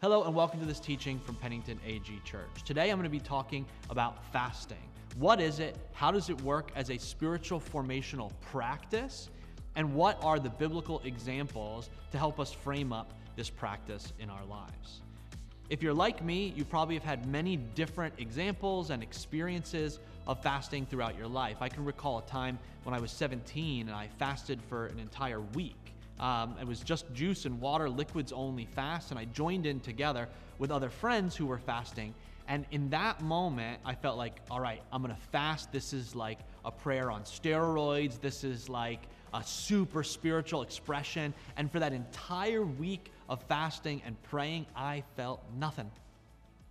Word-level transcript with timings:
Hello, 0.00 0.22
and 0.22 0.32
welcome 0.32 0.60
to 0.60 0.64
this 0.64 0.78
teaching 0.78 1.18
from 1.18 1.34
Pennington 1.34 1.80
AG 1.84 2.20
Church. 2.24 2.62
Today 2.64 2.90
I'm 2.90 2.98
going 2.98 3.02
to 3.02 3.10
be 3.10 3.18
talking 3.18 3.66
about 3.90 4.24
fasting. 4.32 4.88
What 5.16 5.40
is 5.40 5.58
it? 5.58 5.76
How 5.92 6.12
does 6.12 6.30
it 6.30 6.40
work 6.42 6.70
as 6.76 6.90
a 6.90 6.96
spiritual 6.96 7.58
formational 7.58 8.30
practice? 8.40 9.28
And 9.74 9.92
what 9.96 10.22
are 10.22 10.38
the 10.38 10.50
biblical 10.50 11.02
examples 11.04 11.90
to 12.12 12.18
help 12.18 12.38
us 12.38 12.52
frame 12.52 12.92
up 12.92 13.12
this 13.34 13.50
practice 13.50 14.12
in 14.20 14.30
our 14.30 14.44
lives? 14.44 15.02
If 15.68 15.82
you're 15.82 15.92
like 15.92 16.24
me, 16.24 16.52
you 16.56 16.64
probably 16.64 16.94
have 16.94 17.02
had 17.02 17.26
many 17.26 17.56
different 17.56 18.14
examples 18.18 18.90
and 18.90 19.02
experiences 19.02 19.98
of 20.28 20.40
fasting 20.40 20.86
throughout 20.86 21.18
your 21.18 21.26
life. 21.26 21.56
I 21.60 21.68
can 21.68 21.84
recall 21.84 22.18
a 22.18 22.22
time 22.22 22.60
when 22.84 22.94
I 22.94 23.00
was 23.00 23.10
17 23.10 23.88
and 23.88 23.96
I 23.96 24.06
fasted 24.16 24.62
for 24.62 24.86
an 24.86 25.00
entire 25.00 25.40
week. 25.40 25.87
Um, 26.20 26.56
it 26.60 26.66
was 26.66 26.80
just 26.80 27.12
juice 27.12 27.44
and 27.44 27.60
water, 27.60 27.88
liquids 27.88 28.32
only 28.32 28.66
fast, 28.66 29.10
and 29.10 29.18
I 29.18 29.24
joined 29.26 29.66
in 29.66 29.80
together 29.80 30.28
with 30.58 30.70
other 30.70 30.90
friends 30.90 31.36
who 31.36 31.46
were 31.46 31.58
fasting. 31.58 32.14
And 32.48 32.64
in 32.70 32.90
that 32.90 33.20
moment, 33.20 33.80
I 33.84 33.94
felt 33.94 34.16
like, 34.16 34.40
all 34.50 34.60
right, 34.60 34.82
I'm 34.90 35.02
gonna 35.02 35.16
fast. 35.32 35.70
This 35.70 35.92
is 35.92 36.14
like 36.14 36.38
a 36.64 36.70
prayer 36.70 37.10
on 37.10 37.22
steroids. 37.22 38.20
This 38.20 38.42
is 38.42 38.68
like 38.68 39.02
a 39.34 39.44
super 39.44 40.02
spiritual 40.02 40.62
expression. 40.62 41.34
And 41.56 41.70
for 41.70 41.78
that 41.78 41.92
entire 41.92 42.64
week 42.64 43.12
of 43.28 43.42
fasting 43.42 44.02
and 44.04 44.20
praying, 44.22 44.66
I 44.74 45.04
felt 45.14 45.42
nothing. 45.58 45.90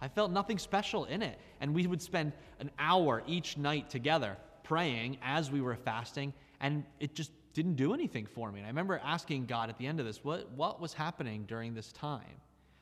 I 0.01 0.07
felt 0.07 0.31
nothing 0.31 0.57
special 0.57 1.05
in 1.05 1.21
it. 1.21 1.37
And 1.61 1.73
we 1.73 1.85
would 1.87 2.01
spend 2.01 2.33
an 2.59 2.71
hour 2.79 3.23
each 3.27 3.57
night 3.57 3.89
together 3.89 4.35
praying 4.67 5.17
as 5.23 5.49
we 5.49 5.61
were 5.61 5.75
fasting, 5.75 6.33
and 6.59 6.83
it 6.99 7.15
just 7.15 7.31
didn't 7.57 7.73
do 7.73 7.91
anything 7.91 8.27
for 8.27 8.51
me. 8.51 8.59
And 8.59 8.67
I 8.67 8.69
remember 8.69 9.01
asking 9.03 9.47
God 9.47 9.71
at 9.71 9.79
the 9.79 9.87
end 9.87 9.99
of 9.99 10.05
this, 10.05 10.23
what, 10.23 10.47
what 10.51 10.79
was 10.79 10.93
happening 10.93 11.43
during 11.47 11.73
this 11.73 11.91
time? 11.91 12.21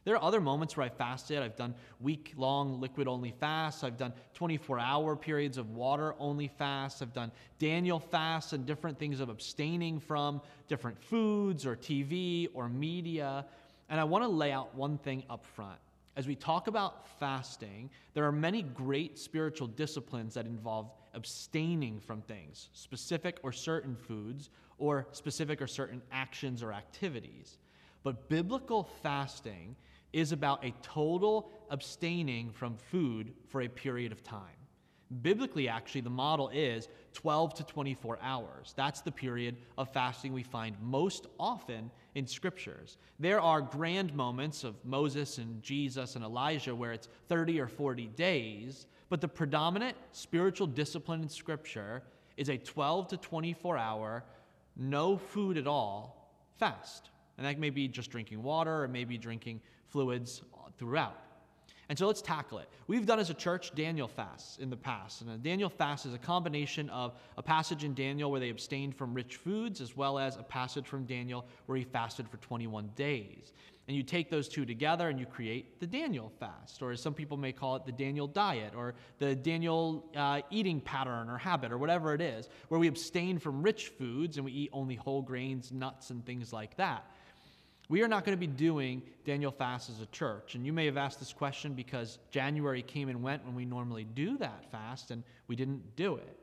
There 0.03 0.15
are 0.15 0.21
other 0.21 0.41
moments 0.41 0.75
where 0.75 0.85
I 0.85 0.89
fasted. 0.89 1.41
I've 1.41 1.55
done 1.55 1.73
week 2.01 2.33
long 2.35 2.81
liquid 2.81 3.07
only 3.07 3.31
fasts. 3.31 3.85
I've 3.85 3.95
done 3.95 4.11
24 4.33 4.77
hour 4.77 5.15
periods 5.15 5.57
of 5.57 5.69
water 5.69 6.13
only 6.19 6.49
fasts. 6.49 7.01
I've 7.01 7.13
done 7.13 7.31
Daniel 7.57 7.99
fasts 7.99 8.51
and 8.51 8.65
different 8.65 8.99
things 8.99 9.21
of 9.21 9.29
abstaining 9.29 9.97
from 9.97 10.41
different 10.67 11.01
foods 11.01 11.65
or 11.65 11.77
TV 11.77 12.49
or 12.53 12.67
media. 12.67 13.45
And 13.87 13.97
I 13.97 14.03
want 14.03 14.25
to 14.25 14.27
lay 14.27 14.51
out 14.51 14.75
one 14.75 14.97
thing 14.97 15.23
up 15.29 15.45
front. 15.45 15.79
As 16.17 16.27
we 16.27 16.35
talk 16.35 16.67
about 16.67 17.07
fasting, 17.17 17.89
there 18.13 18.25
are 18.25 18.31
many 18.33 18.61
great 18.61 19.17
spiritual 19.17 19.67
disciplines 19.67 20.33
that 20.33 20.45
involve 20.45 20.91
abstaining 21.13 22.01
from 22.01 22.21
things, 22.21 22.69
specific 22.73 23.39
or 23.41 23.51
certain 23.51 23.95
foods, 23.95 24.49
or 24.77 25.07
specific 25.11 25.61
or 25.61 25.67
certain 25.67 26.01
actions 26.11 26.61
or 26.61 26.73
activities. 26.73 27.57
But 28.03 28.29
biblical 28.29 28.83
fasting 29.01 29.75
is 30.13 30.31
about 30.31 30.63
a 30.63 30.73
total 30.81 31.51
abstaining 31.69 32.51
from 32.51 32.77
food 32.77 33.33
for 33.47 33.61
a 33.61 33.67
period 33.67 34.11
of 34.11 34.23
time. 34.23 34.55
Biblically, 35.21 35.69
actually, 35.69 36.01
the 36.01 36.09
model 36.09 36.49
is 36.49 36.87
12 37.13 37.53
to 37.55 37.63
24 37.63 38.17
hours. 38.21 38.73
That's 38.75 39.01
the 39.01 39.11
period 39.11 39.57
of 39.77 39.91
fasting 39.93 40.33
we 40.33 40.43
find 40.43 40.75
most 40.81 41.27
often 41.39 41.91
in 42.15 42.25
scriptures. 42.25 42.97
There 43.19 43.39
are 43.39 43.61
grand 43.61 44.13
moments 44.15 44.63
of 44.63 44.75
Moses 44.83 45.37
and 45.37 45.61
Jesus 45.61 46.15
and 46.15 46.25
Elijah 46.25 46.73
where 46.73 46.91
it's 46.91 47.07
30 47.29 47.59
or 47.59 47.67
40 47.67 48.07
days, 48.15 48.87
but 49.09 49.21
the 49.21 49.27
predominant 49.27 49.95
spiritual 50.11 50.67
discipline 50.67 51.21
in 51.21 51.29
scripture 51.29 52.01
is 52.35 52.49
a 52.49 52.57
12 52.57 53.09
to 53.09 53.17
24 53.17 53.77
hour, 53.77 54.23
no 54.75 55.17
food 55.17 55.57
at 55.57 55.67
all 55.67 56.31
fast. 56.57 57.09
And 57.37 57.45
that 57.45 57.59
may 57.59 57.69
be 57.69 57.87
just 57.87 58.11
drinking 58.11 58.41
water 58.41 58.83
or 58.83 58.87
maybe 58.87 59.17
drinking 59.17 59.61
fluids 59.89 60.41
throughout. 60.77 61.24
And 61.89 61.97
so 61.97 62.07
let's 62.07 62.21
tackle 62.21 62.57
it. 62.57 62.69
We've 62.87 63.05
done 63.05 63.19
as 63.19 63.29
a 63.29 63.33
church 63.33 63.73
Daniel 63.75 64.07
fasts 64.07 64.57
in 64.57 64.69
the 64.69 64.77
past. 64.77 65.21
And 65.21 65.29
a 65.29 65.37
Daniel 65.37 65.69
fast 65.69 66.05
is 66.05 66.13
a 66.13 66.19
combination 66.19 66.89
of 66.89 67.13
a 67.37 67.43
passage 67.43 67.83
in 67.83 67.93
Daniel 67.93 68.31
where 68.31 68.39
they 68.39 68.49
abstained 68.49 68.95
from 68.95 69.13
rich 69.13 69.35
foods, 69.35 69.81
as 69.81 69.95
well 69.95 70.17
as 70.17 70.35
a 70.37 70.43
passage 70.43 70.87
from 70.87 71.05
Daniel 71.05 71.45
where 71.67 71.77
he 71.77 71.83
fasted 71.83 72.27
for 72.27 72.37
21 72.37 72.89
days. 72.95 73.53
And 73.87 73.95
you 73.95 74.01
take 74.01 74.31
those 74.31 74.47
two 74.47 74.65
together 74.65 75.09
and 75.09 75.19
you 75.19 75.27
create 75.27 75.79
the 75.79 75.85
Daniel 75.85 76.31
fast, 76.39 76.81
or 76.81 76.91
as 76.91 76.99
some 76.99 77.13
people 77.13 77.37
may 77.37 77.51
call 77.51 77.75
it, 77.75 77.85
the 77.85 77.91
Daniel 77.91 78.25
diet, 78.25 78.73
or 78.75 78.95
the 79.19 79.35
Daniel 79.35 80.09
uh, 80.15 80.41
eating 80.49 80.81
pattern 80.81 81.29
or 81.29 81.37
habit, 81.37 81.71
or 81.71 81.77
whatever 81.77 82.15
it 82.15 82.21
is, 82.21 82.49
where 82.69 82.79
we 82.79 82.87
abstain 82.87 83.37
from 83.37 83.61
rich 83.61 83.89
foods 83.89 84.37
and 84.37 84.45
we 84.45 84.51
eat 84.51 84.69
only 84.73 84.95
whole 84.95 85.21
grains, 85.21 85.71
nuts, 85.71 86.09
and 86.09 86.25
things 86.25 86.51
like 86.51 86.75
that. 86.77 87.11
We 87.87 88.01
are 88.01 88.07
not 88.07 88.25
going 88.25 88.35
to 88.35 88.39
be 88.39 88.47
doing 88.47 89.03
Daniel 89.25 89.51
fast 89.51 89.89
as 89.89 90.01
a 90.01 90.07
church. 90.07 90.55
And 90.55 90.65
you 90.65 90.73
may 90.73 90.85
have 90.85 90.97
asked 90.97 91.19
this 91.19 91.33
question 91.33 91.73
because 91.73 92.17
January 92.31 92.81
came 92.81 93.09
and 93.09 93.21
went 93.21 93.45
when 93.45 93.55
we 93.55 93.65
normally 93.65 94.05
do 94.05 94.37
that 94.39 94.71
fast, 94.71 95.11
and 95.11 95.23
we 95.47 95.55
didn't 95.55 95.95
do 95.95 96.15
it. 96.15 96.37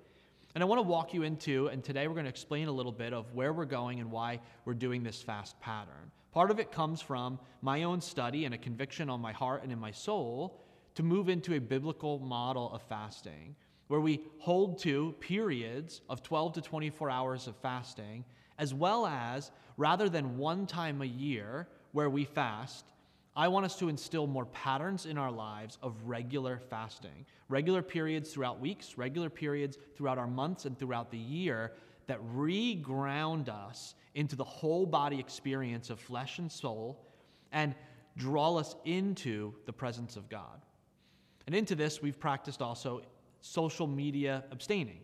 And 0.54 0.62
I 0.62 0.66
want 0.66 0.78
to 0.78 0.86
walk 0.86 1.14
you 1.14 1.22
into, 1.22 1.69
and 1.69 1.82
today 1.82 2.06
we're 2.06 2.14
going 2.14 2.26
to 2.26 2.30
explain 2.30 2.69
a 2.69 2.72
little 2.72 2.92
bit 2.92 3.12
of 3.12 3.32
where 3.34 3.53
we're 3.53 3.64
going 3.64 4.00
and 4.00 4.10
why 4.10 4.41
we're 4.64 4.75
doing 4.75 5.03
this 5.03 5.22
fast 5.22 5.58
pattern. 5.60 6.10
Part 6.30 6.50
of 6.50 6.60
it 6.60 6.70
comes 6.70 7.00
from 7.00 7.38
my 7.60 7.82
own 7.82 8.00
study 8.00 8.44
and 8.44 8.54
a 8.54 8.59
conviction 8.59 9.10
on 9.10 9.20
my 9.20 9.32
heart 9.32 9.62
and 9.62 9.72
in 9.72 9.78
my 9.78 9.91
soul 9.91 10.60
to 10.94 11.03
move 11.03 11.28
into 11.28 11.54
a 11.54 11.60
biblical 11.60 12.19
model 12.19 12.70
of 12.72 12.82
fasting 12.82 13.56
where 13.88 14.00
we 14.00 14.22
hold 14.38 14.78
to 14.78 15.14
periods 15.20 16.00
of 16.09 16.22
12 16.22 16.54
to 16.54 16.60
24 16.62 17.10
hours 17.10 17.47
of 17.47 17.56
fasting 17.56 18.24
as 18.59 18.73
well 18.75 19.07
as 19.07 19.51
rather 19.77 20.09
than 20.09 20.39
one 20.39 20.67
time 20.67 21.03
a 21.03 21.07
year 21.07 21.69
where 21.93 22.11
we 22.11 22.25
fast, 22.25 22.85
I 23.35 23.49
want 23.49 23.65
us 23.65 23.79
to 23.79 23.89
instill 23.89 24.27
more 24.27 24.45
patterns 24.47 25.07
in 25.07 25.17
our 25.17 25.31
lives 25.31 25.79
of 25.83 25.95
regular 26.05 26.61
fasting, 26.69 27.25
regular 27.49 27.83
periods 27.83 28.33
throughout 28.33 28.61
weeks, 28.61 28.99
regular 28.99 29.31
periods 29.31 29.79
throughout 29.97 30.19
our 30.19 30.27
months 30.27 30.67
and 30.67 30.79
throughout 30.79 31.11
the 31.11 31.19
year 31.19 31.73
that 32.07 32.21
reground 32.35 33.49
us 33.49 33.95
into 34.15 34.37
the 34.37 34.45
whole 34.45 34.84
body 34.84 35.19
experience 35.19 35.89
of 35.89 35.99
flesh 35.99 36.39
and 36.39 36.53
soul 36.53 37.07
and 37.53 37.75
draw 38.17 38.57
us 38.57 38.77
into 38.84 39.55
the 39.65 39.73
presence 39.73 40.17
of 40.17 40.29
God. 40.29 40.67
And 41.47 41.55
into 41.55 41.75
this, 41.75 42.03
we've 42.03 42.21
practiced 42.21 42.61
also 42.61 43.03
social 43.41 43.87
media 43.87 44.45
abstaining. 44.51 45.01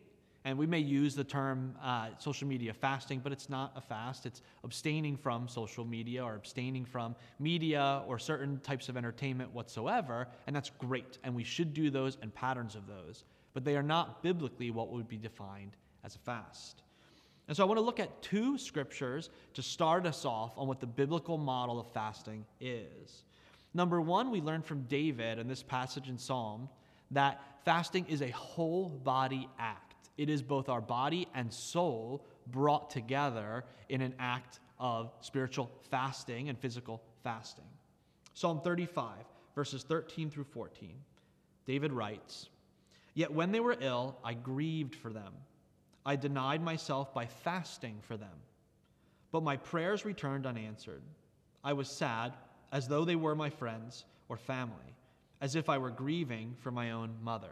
And 0.48 0.56
we 0.56 0.66
may 0.66 0.78
use 0.78 1.14
the 1.14 1.24
term 1.24 1.74
uh, 1.82 2.08
social 2.16 2.48
media 2.48 2.72
fasting, 2.72 3.20
but 3.22 3.32
it's 3.32 3.50
not 3.50 3.70
a 3.76 3.82
fast. 3.82 4.24
It's 4.24 4.40
abstaining 4.64 5.18
from 5.18 5.46
social 5.46 5.84
media 5.84 6.24
or 6.24 6.36
abstaining 6.36 6.86
from 6.86 7.14
media 7.38 8.02
or 8.06 8.18
certain 8.18 8.58
types 8.60 8.88
of 8.88 8.96
entertainment 8.96 9.52
whatsoever. 9.52 10.26
And 10.46 10.56
that's 10.56 10.70
great. 10.70 11.18
And 11.22 11.34
we 11.34 11.44
should 11.44 11.74
do 11.74 11.90
those 11.90 12.16
and 12.22 12.34
patterns 12.34 12.76
of 12.76 12.86
those. 12.86 13.24
But 13.52 13.66
they 13.66 13.76
are 13.76 13.82
not 13.82 14.22
biblically 14.22 14.70
what 14.70 14.90
would 14.90 15.06
be 15.06 15.18
defined 15.18 15.76
as 16.02 16.16
a 16.16 16.18
fast. 16.20 16.80
And 17.46 17.54
so 17.54 17.62
I 17.62 17.66
want 17.66 17.76
to 17.76 17.84
look 17.84 18.00
at 18.00 18.22
two 18.22 18.56
scriptures 18.56 19.28
to 19.52 19.62
start 19.62 20.06
us 20.06 20.24
off 20.24 20.56
on 20.56 20.66
what 20.66 20.80
the 20.80 20.86
biblical 20.86 21.36
model 21.36 21.78
of 21.78 21.92
fasting 21.92 22.46
is. 22.58 23.24
Number 23.74 24.00
one, 24.00 24.30
we 24.30 24.40
learn 24.40 24.62
from 24.62 24.84
David 24.84 25.38
in 25.38 25.46
this 25.46 25.62
passage 25.62 26.08
in 26.08 26.16
Psalm 26.16 26.70
that 27.10 27.38
fasting 27.66 28.06
is 28.08 28.22
a 28.22 28.30
whole 28.30 28.88
body 28.88 29.46
act. 29.58 29.87
It 30.18 30.28
is 30.28 30.42
both 30.42 30.68
our 30.68 30.80
body 30.80 31.28
and 31.34 31.50
soul 31.52 32.26
brought 32.48 32.90
together 32.90 33.64
in 33.88 34.02
an 34.02 34.14
act 34.18 34.58
of 34.78 35.12
spiritual 35.20 35.70
fasting 35.90 36.48
and 36.48 36.58
physical 36.58 37.02
fasting. 37.22 37.64
Psalm 38.34 38.60
35, 38.60 39.14
verses 39.54 39.84
13 39.84 40.28
through 40.28 40.44
14. 40.44 40.90
David 41.66 41.92
writes, 41.92 42.48
Yet 43.14 43.32
when 43.32 43.52
they 43.52 43.60
were 43.60 43.76
ill, 43.80 44.16
I 44.24 44.34
grieved 44.34 44.94
for 44.94 45.12
them. 45.12 45.32
I 46.04 46.16
denied 46.16 46.62
myself 46.62 47.14
by 47.14 47.26
fasting 47.26 47.98
for 48.02 48.16
them. 48.16 48.42
But 49.30 49.42
my 49.42 49.56
prayers 49.56 50.04
returned 50.04 50.46
unanswered. 50.46 51.02
I 51.62 51.74
was 51.74 51.88
sad, 51.88 52.32
as 52.72 52.88
though 52.88 53.04
they 53.04 53.16
were 53.16 53.34
my 53.34 53.50
friends 53.50 54.04
or 54.28 54.36
family, 54.36 54.96
as 55.40 55.54
if 55.54 55.68
I 55.68 55.78
were 55.78 55.90
grieving 55.90 56.54
for 56.60 56.70
my 56.70 56.92
own 56.92 57.14
mother. 57.22 57.50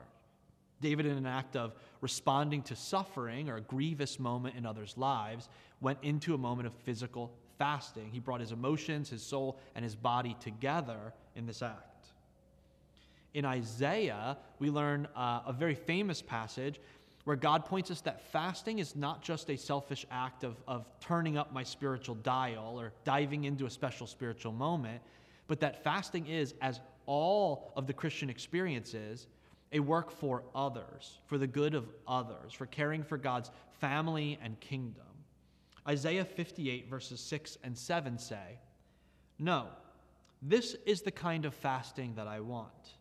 David, 0.81 1.07
in 1.07 1.17
an 1.17 1.27
act 1.27 1.57
of 1.57 1.75
responding 2.01 2.63
to 2.63 2.77
suffering 2.77 3.49
or 3.49 3.57
a 3.57 3.61
grievous 3.61 4.19
moment 4.19 4.57
in 4.57 4.67
others' 4.67 4.95
lives, 4.97 5.49
went 5.81 5.99
into 6.03 6.35
a 6.35 6.39
moment 6.39 6.67
of 6.67 6.75
physical 6.85 7.33
fasting. 7.59 8.11
He 8.11 8.21
brought 8.21 8.41
his 8.41 8.53
emotions, 8.53 9.11
his 9.11 9.23
soul, 9.23 9.59
and 9.75 9.85
his 9.85 9.95
body 9.95 10.37
together 10.41 11.15
in 11.35 11.47
this 11.47 11.63
act. 11.63 12.09
In 13.35 13.45
Isaiah, 13.45 14.39
we 14.59 14.71
learn 14.71 15.09
uh, 15.15 15.43
a 15.47 15.53
very 15.53 15.75
famous 15.75 16.23
passage 16.23 16.81
where 17.25 17.37
God 17.37 17.65
points 17.65 17.91
us 17.91 18.01
that 18.03 18.23
fasting 18.31 18.79
is 18.79 18.95
not 18.95 19.21
just 19.21 19.51
a 19.51 19.57
selfish 19.57 20.07
act 20.11 20.45
of, 20.45 20.57
of 20.69 20.87
turning 21.01 21.37
up 21.37 21.53
my 21.53 21.65
spiritual 21.65 22.15
dial 22.15 22.81
or 22.81 22.93
diving 23.05 23.45
into 23.45 23.67
a 23.67 23.71
special 23.71 24.07
spiritual 24.07 24.53
moment, 24.53 25.03
but 25.49 25.61
that 25.61 25.83
fasting 25.83 26.27
is, 26.29 26.55
as 26.63 26.81
all 27.07 27.73
of 27.77 27.87
the 27.87 27.93
Christian 27.93 28.31
experiences, 28.31 29.27
a 29.73 29.81
work 29.81 30.11
for 30.11 30.45
others, 30.55 31.19
for 31.27 31.39
the 31.39 31.47
good 31.47 31.75
of 31.75 31.89
others, 32.07 32.53
for 32.53 32.67
caring 32.67 33.03
for 33.03 33.19
God's 33.19 33.51
family 33.81 34.39
and 34.43 34.59
kingdom. 34.61 35.03
Isaiah 35.89 36.25
58, 36.25 36.89
verses 36.89 37.21
6 37.21 37.59
and 37.63 37.77
7 37.77 38.19
say, 38.19 38.59
No, 39.39 39.69
This 40.43 40.77
is 40.87 41.03
the 41.03 41.11
kind 41.11 41.45
of 41.45 41.55
fasting 41.55 42.15
that 42.17 42.27
I 42.27 42.41
want. 42.41 42.95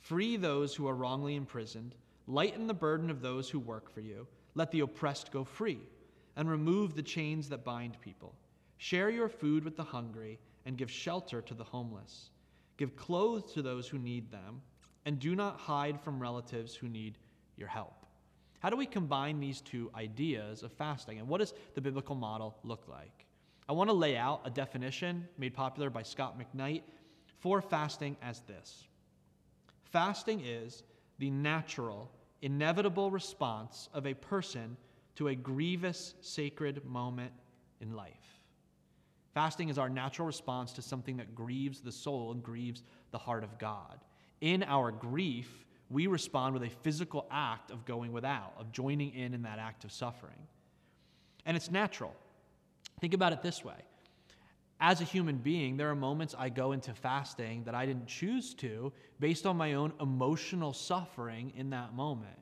Free 0.00 0.36
those 0.36 0.74
who 0.74 0.88
are 0.88 0.94
wrongly 0.94 1.34
imprisoned, 1.34 1.94
lighten 2.26 2.66
the 2.66 2.74
burden 2.74 3.10
of 3.10 3.20
those 3.20 3.50
who 3.50 3.58
work 3.58 3.92
for 3.92 4.00
you, 4.00 4.26
let 4.54 4.70
the 4.70 4.80
oppressed 4.80 5.32
go 5.32 5.44
free, 5.44 5.80
and 6.36 6.48
remove 6.48 6.94
the 6.94 7.02
chains 7.02 7.48
that 7.48 7.64
bind 7.64 8.00
people. 8.00 8.34
Share 8.76 9.10
your 9.10 9.28
food 9.28 9.64
with 9.64 9.76
the 9.76 9.84
hungry, 9.84 10.38
and 10.64 10.76
give 10.76 10.90
shelter 10.90 11.40
to 11.42 11.54
the 11.54 11.64
homeless. 11.64 12.30
Give 12.76 12.94
clothes 12.94 13.52
to 13.52 13.62
those 13.62 13.88
who 13.88 13.98
need 13.98 14.30
them, 14.30 14.60
and 15.04 15.18
do 15.18 15.34
not 15.34 15.58
hide 15.58 16.00
from 16.00 16.20
relatives 16.20 16.74
who 16.74 16.88
need 16.88 17.18
your 17.56 17.68
help. 17.68 18.06
How 18.60 18.70
do 18.70 18.76
we 18.76 18.86
combine 18.86 19.40
these 19.40 19.60
two 19.60 19.90
ideas 19.94 20.62
of 20.62 20.72
fasting, 20.72 21.18
and 21.18 21.28
what 21.28 21.38
does 21.38 21.54
the 21.74 21.80
biblical 21.80 22.14
model 22.14 22.56
look 22.64 22.88
like? 22.88 23.26
I 23.68 23.72
want 23.72 23.90
to 23.90 23.94
lay 23.94 24.16
out 24.16 24.40
a 24.44 24.50
definition 24.50 25.28
made 25.36 25.54
popular 25.54 25.90
by 25.90 26.02
Scot 26.02 26.38
McKnight 26.38 26.82
for 27.38 27.60
fasting 27.60 28.16
as 28.22 28.40
this 28.40 28.84
Fasting 29.84 30.42
is 30.44 30.82
the 31.18 31.30
natural, 31.30 32.10
inevitable 32.42 33.10
response 33.10 33.88
of 33.94 34.06
a 34.06 34.14
person 34.14 34.76
to 35.16 35.28
a 35.28 35.34
grievous 35.34 36.14
sacred 36.20 36.84
moment 36.84 37.32
in 37.80 37.94
life. 37.94 38.12
Fasting 39.34 39.68
is 39.68 39.78
our 39.78 39.88
natural 39.88 40.26
response 40.26 40.72
to 40.72 40.82
something 40.82 41.16
that 41.16 41.34
grieves 41.34 41.80
the 41.80 41.92
soul 41.92 42.32
and 42.32 42.42
grieves 42.42 42.82
the 43.12 43.18
heart 43.18 43.44
of 43.44 43.58
God. 43.58 44.00
In 44.40 44.62
our 44.62 44.90
grief, 44.90 45.48
we 45.90 46.06
respond 46.06 46.54
with 46.54 46.62
a 46.62 46.70
physical 46.82 47.26
act 47.30 47.70
of 47.70 47.84
going 47.84 48.12
without, 48.12 48.54
of 48.58 48.72
joining 48.72 49.14
in 49.14 49.34
in 49.34 49.42
that 49.42 49.58
act 49.58 49.84
of 49.84 49.92
suffering. 49.92 50.38
And 51.46 51.56
it's 51.56 51.70
natural. 51.70 52.14
Think 53.00 53.14
about 53.14 53.32
it 53.32 53.42
this 53.42 53.64
way 53.64 53.76
as 54.80 55.00
a 55.00 55.04
human 55.04 55.36
being, 55.36 55.76
there 55.76 55.90
are 55.90 55.94
moments 55.94 56.34
I 56.38 56.48
go 56.50 56.72
into 56.72 56.94
fasting 56.94 57.64
that 57.64 57.74
I 57.74 57.84
didn't 57.84 58.06
choose 58.06 58.54
to 58.54 58.92
based 59.18 59.44
on 59.44 59.56
my 59.56 59.74
own 59.74 59.92
emotional 60.00 60.72
suffering 60.72 61.52
in 61.56 61.70
that 61.70 61.94
moment. 61.94 62.38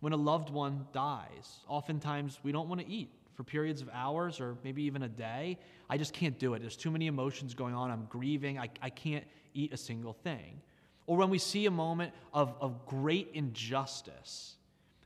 When 0.00 0.12
a 0.12 0.16
loved 0.16 0.50
one 0.50 0.86
dies, 0.92 1.60
oftentimes 1.68 2.40
we 2.42 2.50
don't 2.50 2.68
want 2.68 2.80
to 2.80 2.88
eat 2.88 3.10
for 3.34 3.44
periods 3.44 3.82
of 3.82 3.88
hours 3.92 4.40
or 4.40 4.56
maybe 4.64 4.82
even 4.82 5.02
a 5.04 5.08
day. 5.08 5.58
I 5.88 5.96
just 5.96 6.12
can't 6.12 6.38
do 6.38 6.54
it. 6.54 6.60
There's 6.60 6.76
too 6.76 6.90
many 6.90 7.06
emotions 7.06 7.54
going 7.54 7.74
on. 7.74 7.90
I'm 7.90 8.06
grieving. 8.06 8.58
I, 8.58 8.68
I 8.82 8.90
can't 8.90 9.24
eat 9.54 9.72
a 9.72 9.76
single 9.76 10.12
thing. 10.12 10.60
Or 11.06 11.16
when 11.16 11.30
we 11.30 11.38
see 11.38 11.66
a 11.66 11.70
moment 11.70 12.12
of, 12.32 12.54
of 12.60 12.86
great 12.86 13.30
injustice, 13.34 14.56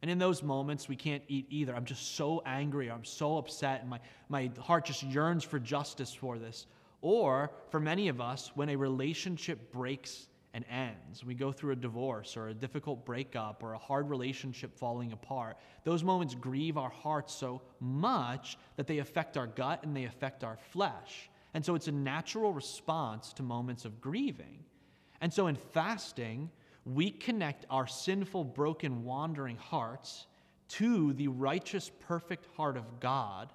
and 0.04 0.10
in 0.10 0.18
those 0.18 0.42
moments, 0.42 0.86
we 0.86 0.96
can't 0.96 1.22
eat 1.28 1.46
either. 1.48 1.74
I'm 1.74 1.86
just 1.86 2.14
so 2.14 2.42
angry. 2.44 2.90
I'm 2.90 3.06
so 3.06 3.38
upset. 3.38 3.80
And 3.80 3.88
my, 3.88 4.00
my 4.28 4.50
heart 4.60 4.84
just 4.84 5.02
yearns 5.02 5.44
for 5.44 5.58
justice 5.58 6.12
for 6.12 6.38
this. 6.38 6.66
Or 7.00 7.50
for 7.70 7.80
many 7.80 8.08
of 8.08 8.20
us, 8.20 8.50
when 8.54 8.68
a 8.68 8.76
relationship 8.76 9.72
breaks 9.72 10.28
and 10.52 10.62
ends, 10.70 11.24
we 11.24 11.34
go 11.34 11.52
through 11.52 11.72
a 11.72 11.76
divorce 11.76 12.36
or 12.36 12.48
a 12.48 12.54
difficult 12.54 13.06
breakup 13.06 13.62
or 13.62 13.72
a 13.72 13.78
hard 13.78 14.10
relationship 14.10 14.76
falling 14.76 15.12
apart, 15.12 15.56
those 15.84 16.04
moments 16.04 16.34
grieve 16.34 16.76
our 16.76 16.90
hearts 16.90 17.32
so 17.32 17.62
much 17.80 18.58
that 18.76 18.86
they 18.86 18.98
affect 18.98 19.38
our 19.38 19.46
gut 19.46 19.84
and 19.84 19.96
they 19.96 20.04
affect 20.04 20.44
our 20.44 20.58
flesh. 20.70 21.30
And 21.54 21.64
so 21.64 21.76
it's 21.76 21.88
a 21.88 21.92
natural 21.92 22.52
response 22.52 23.32
to 23.34 23.42
moments 23.42 23.86
of 23.86 24.02
grieving. 24.02 24.63
And 25.24 25.32
so 25.32 25.46
in 25.46 25.56
fasting, 25.56 26.50
we 26.84 27.10
connect 27.10 27.64
our 27.70 27.86
sinful, 27.86 28.44
broken, 28.44 29.04
wandering 29.04 29.56
hearts 29.56 30.26
to 30.68 31.14
the 31.14 31.28
righteous, 31.28 31.90
perfect 32.00 32.46
heart 32.58 32.76
of 32.76 33.00
God 33.00 33.50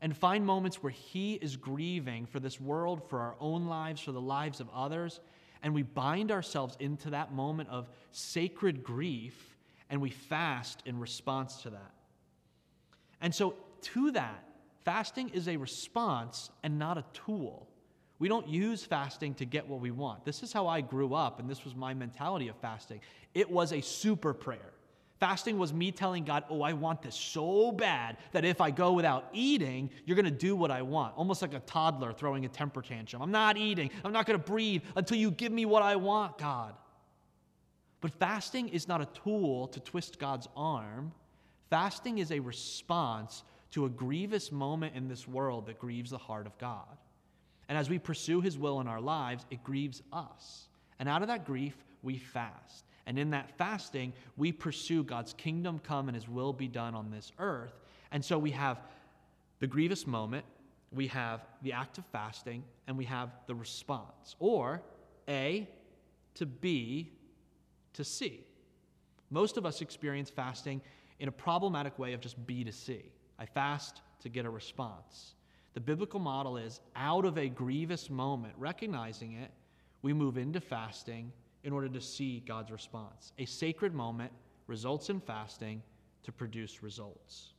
and 0.00 0.16
find 0.16 0.46
moments 0.46 0.82
where 0.82 0.90
He 0.90 1.34
is 1.34 1.56
grieving 1.56 2.24
for 2.24 2.40
this 2.40 2.58
world, 2.58 3.02
for 3.10 3.20
our 3.20 3.36
own 3.38 3.66
lives, 3.66 4.00
for 4.00 4.12
the 4.12 4.20
lives 4.20 4.60
of 4.60 4.70
others. 4.74 5.20
And 5.62 5.74
we 5.74 5.82
bind 5.82 6.32
ourselves 6.32 6.74
into 6.80 7.10
that 7.10 7.34
moment 7.34 7.68
of 7.68 7.90
sacred 8.12 8.82
grief 8.82 9.58
and 9.90 10.00
we 10.00 10.08
fast 10.08 10.82
in 10.86 10.98
response 10.98 11.60
to 11.64 11.68
that. 11.68 11.92
And 13.20 13.34
so, 13.34 13.56
to 13.82 14.12
that, 14.12 14.42
fasting 14.86 15.28
is 15.34 15.48
a 15.48 15.58
response 15.58 16.48
and 16.62 16.78
not 16.78 16.96
a 16.96 17.04
tool. 17.12 17.68
We 18.20 18.28
don't 18.28 18.46
use 18.46 18.84
fasting 18.84 19.34
to 19.36 19.46
get 19.46 19.66
what 19.66 19.80
we 19.80 19.90
want. 19.90 20.26
This 20.26 20.42
is 20.42 20.52
how 20.52 20.68
I 20.68 20.82
grew 20.82 21.14
up, 21.14 21.40
and 21.40 21.48
this 21.48 21.64
was 21.64 21.74
my 21.74 21.94
mentality 21.94 22.48
of 22.48 22.56
fasting. 22.56 23.00
It 23.34 23.50
was 23.50 23.72
a 23.72 23.80
super 23.80 24.34
prayer. 24.34 24.72
Fasting 25.18 25.58
was 25.58 25.72
me 25.72 25.90
telling 25.90 26.24
God, 26.24 26.44
Oh, 26.50 26.60
I 26.62 26.74
want 26.74 27.00
this 27.00 27.14
so 27.14 27.72
bad 27.72 28.18
that 28.32 28.44
if 28.44 28.60
I 28.60 28.70
go 28.70 28.92
without 28.92 29.28
eating, 29.32 29.90
you're 30.04 30.16
going 30.16 30.26
to 30.26 30.30
do 30.30 30.54
what 30.54 30.70
I 30.70 30.82
want. 30.82 31.16
Almost 31.16 31.40
like 31.40 31.54
a 31.54 31.60
toddler 31.60 32.12
throwing 32.12 32.44
a 32.44 32.48
temper 32.48 32.82
tantrum. 32.82 33.22
I'm 33.22 33.30
not 33.30 33.56
eating. 33.56 33.90
I'm 34.04 34.12
not 34.12 34.26
going 34.26 34.38
to 34.38 34.44
breathe 34.44 34.82
until 34.96 35.16
you 35.16 35.30
give 35.30 35.52
me 35.52 35.64
what 35.64 35.82
I 35.82 35.96
want, 35.96 36.36
God. 36.36 36.74
But 38.02 38.12
fasting 38.12 38.68
is 38.68 38.86
not 38.86 39.00
a 39.00 39.08
tool 39.24 39.68
to 39.68 39.80
twist 39.80 40.18
God's 40.18 40.48
arm. 40.56 41.12
Fasting 41.70 42.18
is 42.18 42.32
a 42.32 42.40
response 42.40 43.44
to 43.70 43.86
a 43.86 43.88
grievous 43.88 44.52
moment 44.52 44.94
in 44.94 45.08
this 45.08 45.26
world 45.26 45.66
that 45.66 45.78
grieves 45.78 46.10
the 46.10 46.18
heart 46.18 46.46
of 46.46 46.56
God. 46.58 46.96
And 47.70 47.78
as 47.78 47.88
we 47.88 48.00
pursue 48.00 48.40
His 48.40 48.58
will 48.58 48.80
in 48.80 48.88
our 48.88 49.00
lives, 49.00 49.46
it 49.48 49.62
grieves 49.62 50.02
us. 50.12 50.66
And 50.98 51.08
out 51.08 51.22
of 51.22 51.28
that 51.28 51.46
grief, 51.46 51.76
we 52.02 52.18
fast. 52.18 52.84
And 53.06 53.16
in 53.16 53.30
that 53.30 53.56
fasting, 53.56 54.12
we 54.36 54.50
pursue 54.50 55.04
God's 55.04 55.32
kingdom 55.34 55.78
come 55.78 56.08
and 56.08 56.16
His 56.16 56.28
will 56.28 56.52
be 56.52 56.66
done 56.66 56.96
on 56.96 57.12
this 57.12 57.30
earth. 57.38 57.72
And 58.10 58.24
so 58.24 58.40
we 58.40 58.50
have 58.50 58.80
the 59.60 59.68
grievous 59.68 60.04
moment, 60.04 60.44
we 60.92 61.06
have 61.06 61.46
the 61.62 61.72
act 61.72 61.96
of 61.98 62.04
fasting, 62.06 62.64
and 62.88 62.98
we 62.98 63.04
have 63.04 63.30
the 63.46 63.54
response. 63.54 64.34
Or 64.40 64.82
A 65.28 65.68
to 66.34 66.46
B 66.46 67.12
to 67.92 68.02
C. 68.02 68.40
Most 69.30 69.56
of 69.56 69.64
us 69.64 69.80
experience 69.80 70.28
fasting 70.28 70.80
in 71.20 71.28
a 71.28 71.32
problematic 71.32 72.00
way 72.00 72.14
of 72.14 72.20
just 72.20 72.44
B 72.46 72.64
to 72.64 72.72
C. 72.72 73.04
I 73.38 73.46
fast 73.46 74.00
to 74.22 74.28
get 74.28 74.44
a 74.44 74.50
response. 74.50 75.34
The 75.74 75.80
biblical 75.80 76.20
model 76.20 76.56
is 76.56 76.80
out 76.96 77.24
of 77.24 77.38
a 77.38 77.48
grievous 77.48 78.10
moment, 78.10 78.54
recognizing 78.58 79.34
it, 79.34 79.50
we 80.02 80.12
move 80.12 80.38
into 80.38 80.60
fasting 80.60 81.32
in 81.62 81.72
order 81.72 81.88
to 81.88 82.00
see 82.00 82.40
God's 82.40 82.70
response. 82.70 83.32
A 83.38 83.44
sacred 83.44 83.94
moment 83.94 84.32
results 84.66 85.10
in 85.10 85.20
fasting 85.20 85.82
to 86.22 86.32
produce 86.32 86.82
results. 86.82 87.52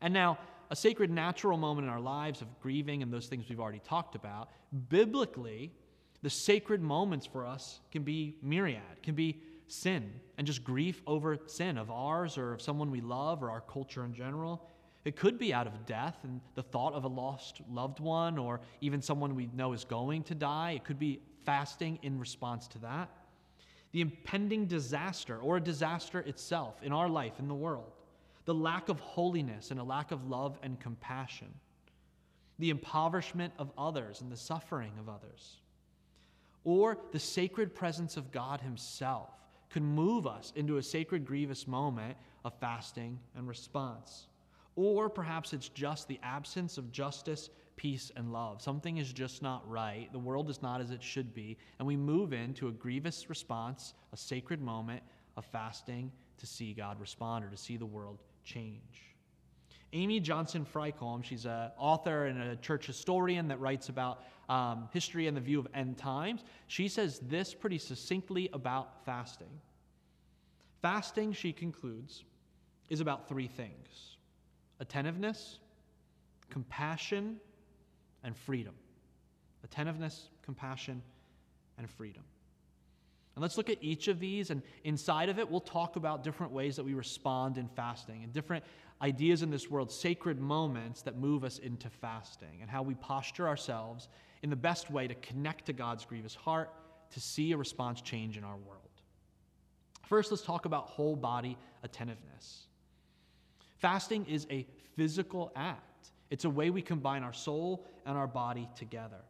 And 0.00 0.14
now, 0.14 0.38
a 0.70 0.76
sacred 0.76 1.10
natural 1.10 1.56
moment 1.56 1.86
in 1.86 1.92
our 1.92 2.00
lives 2.00 2.42
of 2.42 2.60
grieving 2.60 3.02
and 3.02 3.12
those 3.12 3.26
things 3.26 3.48
we've 3.48 3.60
already 3.60 3.80
talked 3.80 4.14
about, 4.14 4.50
biblically, 4.88 5.72
the 6.22 6.30
sacred 6.30 6.82
moments 6.82 7.26
for 7.26 7.46
us 7.46 7.80
can 7.90 8.02
be 8.02 8.36
myriad, 8.42 9.02
can 9.02 9.14
be 9.14 9.40
sin 9.66 10.12
and 10.36 10.46
just 10.46 10.64
grief 10.64 11.02
over 11.06 11.38
sin 11.46 11.78
of 11.78 11.90
ours 11.90 12.36
or 12.36 12.52
of 12.52 12.62
someone 12.62 12.90
we 12.90 13.00
love 13.00 13.42
or 13.42 13.50
our 13.50 13.60
culture 13.60 14.04
in 14.04 14.12
general. 14.12 14.68
It 15.08 15.16
could 15.16 15.38
be 15.38 15.54
out 15.54 15.66
of 15.66 15.86
death 15.86 16.18
and 16.22 16.38
the 16.54 16.62
thought 16.62 16.92
of 16.92 17.04
a 17.04 17.08
lost 17.08 17.62
loved 17.72 17.98
one 17.98 18.36
or 18.36 18.60
even 18.82 19.00
someone 19.00 19.34
we 19.34 19.48
know 19.54 19.72
is 19.72 19.86
going 19.86 20.22
to 20.24 20.34
die. 20.34 20.72
It 20.72 20.84
could 20.84 20.98
be 20.98 21.22
fasting 21.46 21.98
in 22.02 22.18
response 22.18 22.68
to 22.68 22.78
that. 22.80 23.08
The 23.92 24.02
impending 24.02 24.66
disaster 24.66 25.38
or 25.38 25.56
a 25.56 25.62
disaster 25.62 26.20
itself 26.20 26.82
in 26.82 26.92
our 26.92 27.08
life, 27.08 27.38
in 27.38 27.48
the 27.48 27.54
world. 27.54 27.90
The 28.44 28.52
lack 28.52 28.90
of 28.90 29.00
holiness 29.00 29.70
and 29.70 29.80
a 29.80 29.82
lack 29.82 30.12
of 30.12 30.28
love 30.28 30.58
and 30.62 30.78
compassion. 30.78 31.54
The 32.58 32.68
impoverishment 32.68 33.54
of 33.58 33.72
others 33.78 34.20
and 34.20 34.30
the 34.30 34.36
suffering 34.36 34.92
of 35.00 35.08
others. 35.08 35.56
Or 36.64 36.98
the 37.12 37.18
sacred 37.18 37.74
presence 37.74 38.18
of 38.18 38.30
God 38.30 38.60
Himself 38.60 39.30
could 39.70 39.82
move 39.82 40.26
us 40.26 40.52
into 40.54 40.76
a 40.76 40.82
sacred, 40.82 41.24
grievous 41.24 41.66
moment 41.66 42.18
of 42.44 42.52
fasting 42.60 43.18
and 43.34 43.48
response. 43.48 44.27
Or 44.78 45.10
perhaps 45.10 45.52
it's 45.52 45.68
just 45.68 46.06
the 46.06 46.20
absence 46.22 46.78
of 46.78 46.92
justice, 46.92 47.50
peace, 47.74 48.12
and 48.14 48.32
love. 48.32 48.62
Something 48.62 48.98
is 48.98 49.12
just 49.12 49.42
not 49.42 49.68
right. 49.68 50.08
The 50.12 50.20
world 50.20 50.48
is 50.48 50.62
not 50.62 50.80
as 50.80 50.92
it 50.92 51.02
should 51.02 51.34
be. 51.34 51.58
And 51.80 51.88
we 51.88 51.96
move 51.96 52.32
into 52.32 52.68
a 52.68 52.70
grievous 52.70 53.28
response, 53.28 53.94
a 54.12 54.16
sacred 54.16 54.62
moment 54.62 55.02
of 55.36 55.44
fasting 55.46 56.12
to 56.36 56.46
see 56.46 56.74
God 56.74 57.00
respond 57.00 57.44
or 57.44 57.48
to 57.48 57.56
see 57.56 57.76
the 57.76 57.86
world 57.86 58.22
change. 58.44 59.16
Amy 59.94 60.20
Johnson 60.20 60.64
Frykholm, 60.64 61.24
she's 61.24 61.44
an 61.44 61.72
author 61.76 62.26
and 62.26 62.40
a 62.40 62.54
church 62.54 62.86
historian 62.86 63.48
that 63.48 63.58
writes 63.58 63.88
about 63.88 64.22
um, 64.48 64.88
history 64.92 65.26
and 65.26 65.36
the 65.36 65.40
view 65.40 65.58
of 65.58 65.66
end 65.74 65.98
times. 65.98 66.44
She 66.68 66.86
says 66.86 67.18
this 67.26 67.52
pretty 67.52 67.78
succinctly 67.78 68.48
about 68.52 69.04
fasting. 69.04 69.50
Fasting, 70.82 71.32
she 71.32 71.52
concludes, 71.52 72.22
is 72.90 73.00
about 73.00 73.28
three 73.28 73.48
things 73.48 74.17
attentiveness, 74.80 75.58
compassion, 76.50 77.38
and 78.24 78.36
freedom. 78.36 78.74
Attentiveness, 79.64 80.28
compassion, 80.42 81.02
and 81.78 81.88
freedom. 81.88 82.22
And 83.34 83.42
let's 83.42 83.56
look 83.56 83.70
at 83.70 83.78
each 83.80 84.08
of 84.08 84.18
these, 84.18 84.50
and 84.50 84.62
inside 84.82 85.28
of 85.28 85.38
it, 85.38 85.48
we'll 85.48 85.60
talk 85.60 85.96
about 85.96 86.24
different 86.24 86.52
ways 86.52 86.74
that 86.76 86.84
we 86.84 86.94
respond 86.94 87.56
in 87.56 87.68
fasting 87.68 88.24
and 88.24 88.32
different 88.32 88.64
ideas 89.00 89.42
in 89.42 89.50
this 89.50 89.70
world, 89.70 89.92
sacred 89.92 90.40
moments 90.40 91.02
that 91.02 91.16
move 91.16 91.44
us 91.44 91.58
into 91.58 91.88
fasting, 91.88 92.58
and 92.60 92.68
how 92.68 92.82
we 92.82 92.94
posture 92.94 93.46
ourselves 93.46 94.08
in 94.42 94.50
the 94.50 94.56
best 94.56 94.90
way 94.90 95.06
to 95.06 95.14
connect 95.16 95.66
to 95.66 95.72
God's 95.72 96.04
grievous 96.04 96.34
heart, 96.34 96.70
to 97.12 97.20
see 97.20 97.52
a 97.52 97.56
response 97.56 98.00
change 98.00 98.36
in 98.36 98.44
our 98.44 98.56
world. 98.56 98.82
First, 100.02 100.30
let's 100.30 100.42
talk 100.42 100.64
about 100.64 100.86
whole 100.86 101.16
body 101.16 101.56
attentiveness. 101.82 102.67
Fasting 103.78 104.26
is 104.26 104.46
a 104.50 104.66
physical 104.96 105.52
act, 105.54 106.10
it's 106.30 106.44
a 106.44 106.50
way 106.50 106.70
we 106.70 106.82
combine 106.82 107.22
our 107.22 107.32
soul 107.32 107.86
and 108.04 108.16
our 108.16 108.26
body 108.26 108.68
together. 108.74 109.20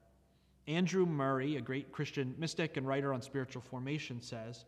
Andrew 0.67 1.07
Murray, 1.07 1.57
a 1.57 1.61
great 1.61 1.93
Christian 1.93 2.35
mystic 2.39 2.77
and 2.77 2.87
writer 2.87 3.13
on 3.13 3.23
spiritual 3.23 3.63
formation, 3.63 4.21
says 4.21 4.65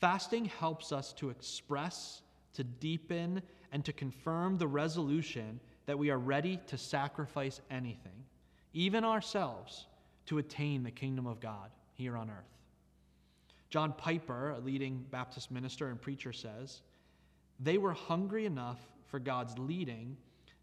fasting 0.00 0.46
helps 0.46 0.92
us 0.92 1.12
to 1.14 1.30
express, 1.30 2.22
to 2.54 2.64
deepen, 2.64 3.42
and 3.72 3.84
to 3.84 3.92
confirm 3.92 4.56
the 4.56 4.66
resolution 4.66 5.60
that 5.86 5.98
we 5.98 6.10
are 6.10 6.18
ready 6.18 6.58
to 6.66 6.78
sacrifice 6.78 7.60
anything, 7.70 8.24
even 8.72 9.04
ourselves, 9.04 9.86
to 10.26 10.38
attain 10.38 10.82
the 10.82 10.90
kingdom 10.90 11.26
of 11.26 11.40
God 11.40 11.70
here 11.92 12.16
on 12.16 12.30
earth. 12.30 12.54
John 13.68 13.92
Piper, 13.92 14.50
a 14.50 14.60
leading 14.60 15.04
Baptist 15.10 15.50
minister 15.50 15.88
and 15.88 16.00
preacher, 16.00 16.32
says, 16.32 16.80
They 17.60 17.76
were 17.76 17.92
hungry 17.92 18.46
enough 18.46 18.78
for 19.14 19.20
God's 19.20 19.56
leading 19.60 20.16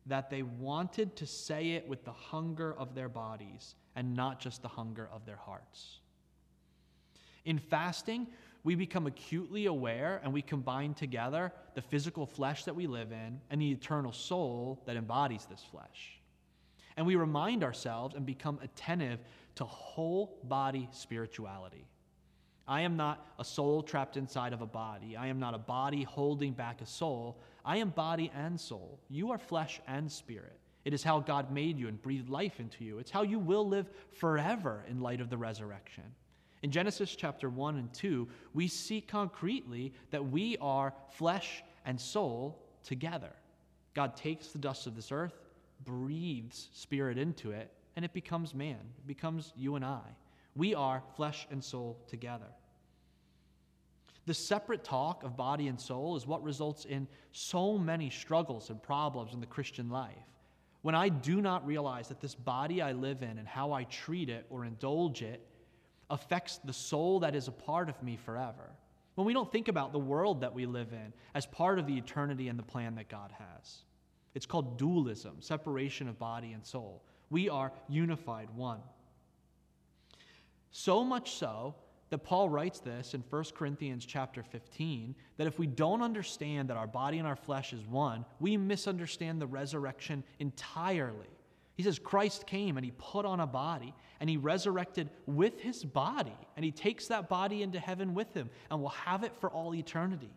that 0.08 0.30
they 0.30 0.44
wanted 0.44 1.16
to 1.16 1.26
say 1.26 1.72
it 1.72 1.88
with 1.88 2.04
the 2.04 2.12
hunger 2.12 2.76
of 2.78 2.94
their 2.94 3.08
bodies 3.08 3.76
and 3.96 4.14
not 4.14 4.42
just 4.42 4.62
the 4.62 4.68
hunger 4.68 5.08
of 5.14 5.26
their 5.26 5.38
hearts. 5.38 6.00
In 7.46 7.58
fasting, 7.58 8.28
we 8.66 8.76
become 8.76 9.08
acutely 9.08 9.68
aware 9.68 10.20
and 10.22 10.34
we 10.34 10.42
combine 10.42 10.94
together 10.94 11.54
the 11.76 11.82
physical 11.82 12.26
flesh 12.26 12.66
that 12.66 12.76
we 12.76 12.88
live 12.88 13.14
in 13.14 13.40
and 13.50 13.62
the 13.62 13.72
eternal 13.72 14.12
soul 14.12 14.82
that 14.86 14.98
embodies 14.98 15.48
this 15.50 15.64
flesh. 15.72 16.20
And 16.98 17.06
we 17.06 17.16
remind 17.16 17.64
ourselves 17.64 18.16
and 18.16 18.26
become 18.26 18.60
attentive 18.62 19.22
to 19.56 19.64
whole 19.64 20.40
body 20.44 20.90
spirituality. 20.92 21.88
I 22.68 22.82
am 22.82 22.98
not 22.98 23.26
a 23.40 23.46
soul 23.46 23.82
trapped 23.82 24.18
inside 24.18 24.52
of 24.52 24.62
a 24.62 24.66
body. 24.66 25.16
I 25.16 25.28
am 25.28 25.40
not 25.40 25.54
a 25.54 25.58
body 25.58 26.04
holding 26.04 26.52
back 26.52 26.82
a 26.82 26.86
soul. 26.86 27.40
I 27.66 27.78
am 27.78 27.90
body 27.90 28.32
and 28.36 28.60
soul. 28.60 29.00
You 29.10 29.32
are 29.32 29.38
flesh 29.38 29.82
and 29.88 30.12
spirit. 30.12 30.58
It 30.84 30.94
is 30.94 31.04
how 31.04 31.20
God 31.20 31.52
made 31.52 31.78
you 31.78 31.88
and 31.88 32.02
breathed 32.02 32.30
life 32.30 32.60
into 32.60 32.84
you. 32.84 33.00
It's 33.00 33.12
how 33.12 33.22
you 33.22 33.38
will 33.40 33.68
live 33.68 33.90
forever 34.12 34.84
in 34.90 35.00
light 35.00 35.22
of 35.22 35.30
the 35.30 35.38
resurrection. 35.38 36.04
In 36.64 36.72
Genesis 36.72 37.16
chapter 37.16 37.50
1 37.50 37.78
and 37.78 37.94
2, 37.94 38.28
we 38.54 38.68
see 38.68 39.02
concretely 39.02 39.94
that 40.12 40.30
we 40.30 40.58
are 40.60 40.94
flesh 41.10 41.64
and 41.86 42.00
soul 42.00 42.60
together. 42.84 43.32
God 43.94 44.16
takes 44.16 44.48
the 44.48 44.60
dust 44.60 44.88
of 44.88 44.96
this 44.96 45.12
earth, 45.12 45.34
breathes 45.86 46.70
spirit 46.74 47.18
into 47.18 47.52
it, 47.52 47.72
and 47.96 48.06
it 48.06 48.14
becomes 48.14 48.54
man. 48.54 48.80
It 48.98 49.08
becomes 49.08 49.54
you 49.56 49.76
and 49.76 49.84
I. 49.84 50.02
We 50.56 50.76
are 50.76 51.04
flesh 51.16 51.48
and 51.52 51.64
soul 51.64 51.98
together. 52.08 52.48
The 54.26 54.34
separate 54.34 54.84
talk 54.84 55.24
of 55.24 55.36
body 55.36 55.68
and 55.68 55.80
soul 55.80 56.16
is 56.16 56.28
what 56.28 56.44
results 56.44 56.86
in 56.86 57.08
so 57.32 57.78
many 57.78 58.10
struggles 58.10 58.70
and 58.70 58.82
problems 58.82 59.34
in 59.34 59.40
the 59.40 59.48
Christian 59.48 59.90
life. 59.90 60.16
When 60.84 60.96
I 60.96 61.10
do 61.10 61.42
not 61.42 61.66
realize 61.66 62.08
that 62.10 62.22
this 62.22 62.36
body 62.36 62.82
I 62.82 62.92
live 62.92 63.24
in 63.24 63.38
and 63.38 63.48
how 63.48 63.72
I 63.72 63.84
treat 63.86 64.30
it 64.30 64.46
or 64.50 64.66
indulge 64.66 65.22
it 65.22 65.46
affects 66.10 66.60
the 66.64 66.74
soul 66.74 67.20
that 67.22 67.36
is 67.36 67.48
a 67.48 67.52
part 67.52 67.90
of 67.90 68.02
me 68.04 68.18
forever. 68.18 68.72
When 69.16 69.26
we 69.26 69.34
don't 69.34 69.52
think 69.52 69.68
about 69.68 69.92
the 69.92 70.00
world 70.00 70.42
that 70.42 70.54
we 70.54 70.66
live 70.66 70.94
in 70.94 71.14
as 71.34 71.46
part 71.46 71.80
of 71.80 71.88
the 71.88 71.98
eternity 71.98 72.48
and 72.48 72.58
the 72.58 72.64
plan 72.64 72.96
that 72.96 73.10
God 73.10 73.32
has. 73.38 73.84
It's 74.34 74.46
called 74.46 74.78
dualism, 74.78 75.38
separation 75.40 76.08
of 76.08 76.18
body 76.18 76.54
and 76.54 76.66
soul. 76.66 77.04
We 77.30 77.50
are 77.50 77.72
unified 77.90 78.50
one. 78.56 78.80
So 80.72 81.04
much 81.04 81.34
so 81.34 81.76
that 82.12 82.20
Paul 82.20 82.50
writes 82.50 82.80
this 82.80 83.14
in 83.14 83.24
1 83.30 83.44
Corinthians 83.56 84.06
chapter 84.06 84.44
15 84.44 85.16
that 85.38 85.48
if 85.48 85.58
we 85.58 85.66
don't 85.66 86.02
understand 86.02 86.70
that 86.70 86.78
our 86.78 86.86
body 86.86 87.18
and 87.18 87.28
our 87.28 87.38
flesh 87.38 87.74
is 87.74 87.86
one, 87.88 88.26
we 88.40 88.58
misunderstand 88.58 89.42
the 89.42 89.48
resurrection 89.48 90.24
entirely. 90.40 91.30
He 91.76 91.84
says 91.84 91.98
Christ 91.98 92.46
came 92.46 92.78
and 92.78 92.86
he 92.86 92.92
put 92.98 93.26
on 93.26 93.40
a 93.40 93.48
body 93.48 93.96
and 94.20 94.30
he 94.30 94.36
resurrected 94.36 95.10
with 95.26 95.62
his 95.62 95.84
body 95.86 96.36
and 96.56 96.66
he 96.66 96.72
takes 96.72 97.08
that 97.08 97.30
body 97.30 97.64
into 97.64 97.80
heaven 97.80 98.14
with 98.14 98.34
him 98.34 98.50
and 98.70 98.82
will 98.82 98.90
have 98.90 99.24
it 99.24 99.36
for 99.40 99.50
all 99.50 99.74
eternity. 99.74 100.32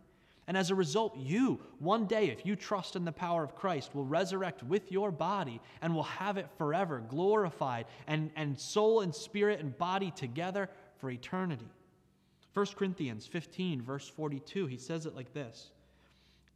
And 0.46 0.56
as 0.56 0.70
a 0.70 0.74
result, 0.74 1.16
you, 1.16 1.58
one 1.78 2.06
day, 2.06 2.28
if 2.28 2.44
you 2.44 2.54
trust 2.54 2.96
in 2.96 3.04
the 3.04 3.12
power 3.12 3.42
of 3.42 3.56
Christ, 3.56 3.94
will 3.94 4.04
resurrect 4.04 4.62
with 4.62 4.92
your 4.92 5.10
body 5.10 5.60
and 5.80 5.94
will 5.94 6.02
have 6.02 6.36
it 6.36 6.48
forever, 6.58 7.02
glorified, 7.08 7.86
and, 8.06 8.30
and 8.36 8.60
soul 8.60 9.00
and 9.00 9.14
spirit 9.14 9.60
and 9.60 9.76
body 9.78 10.10
together 10.10 10.68
for 11.04 11.10
eternity. 11.10 11.68
1 12.54 12.66
Corinthians 12.78 13.26
15, 13.26 13.82
verse 13.82 14.08
42, 14.08 14.64
he 14.64 14.78
says 14.78 15.04
it 15.04 15.14
like 15.14 15.34
this 15.34 15.70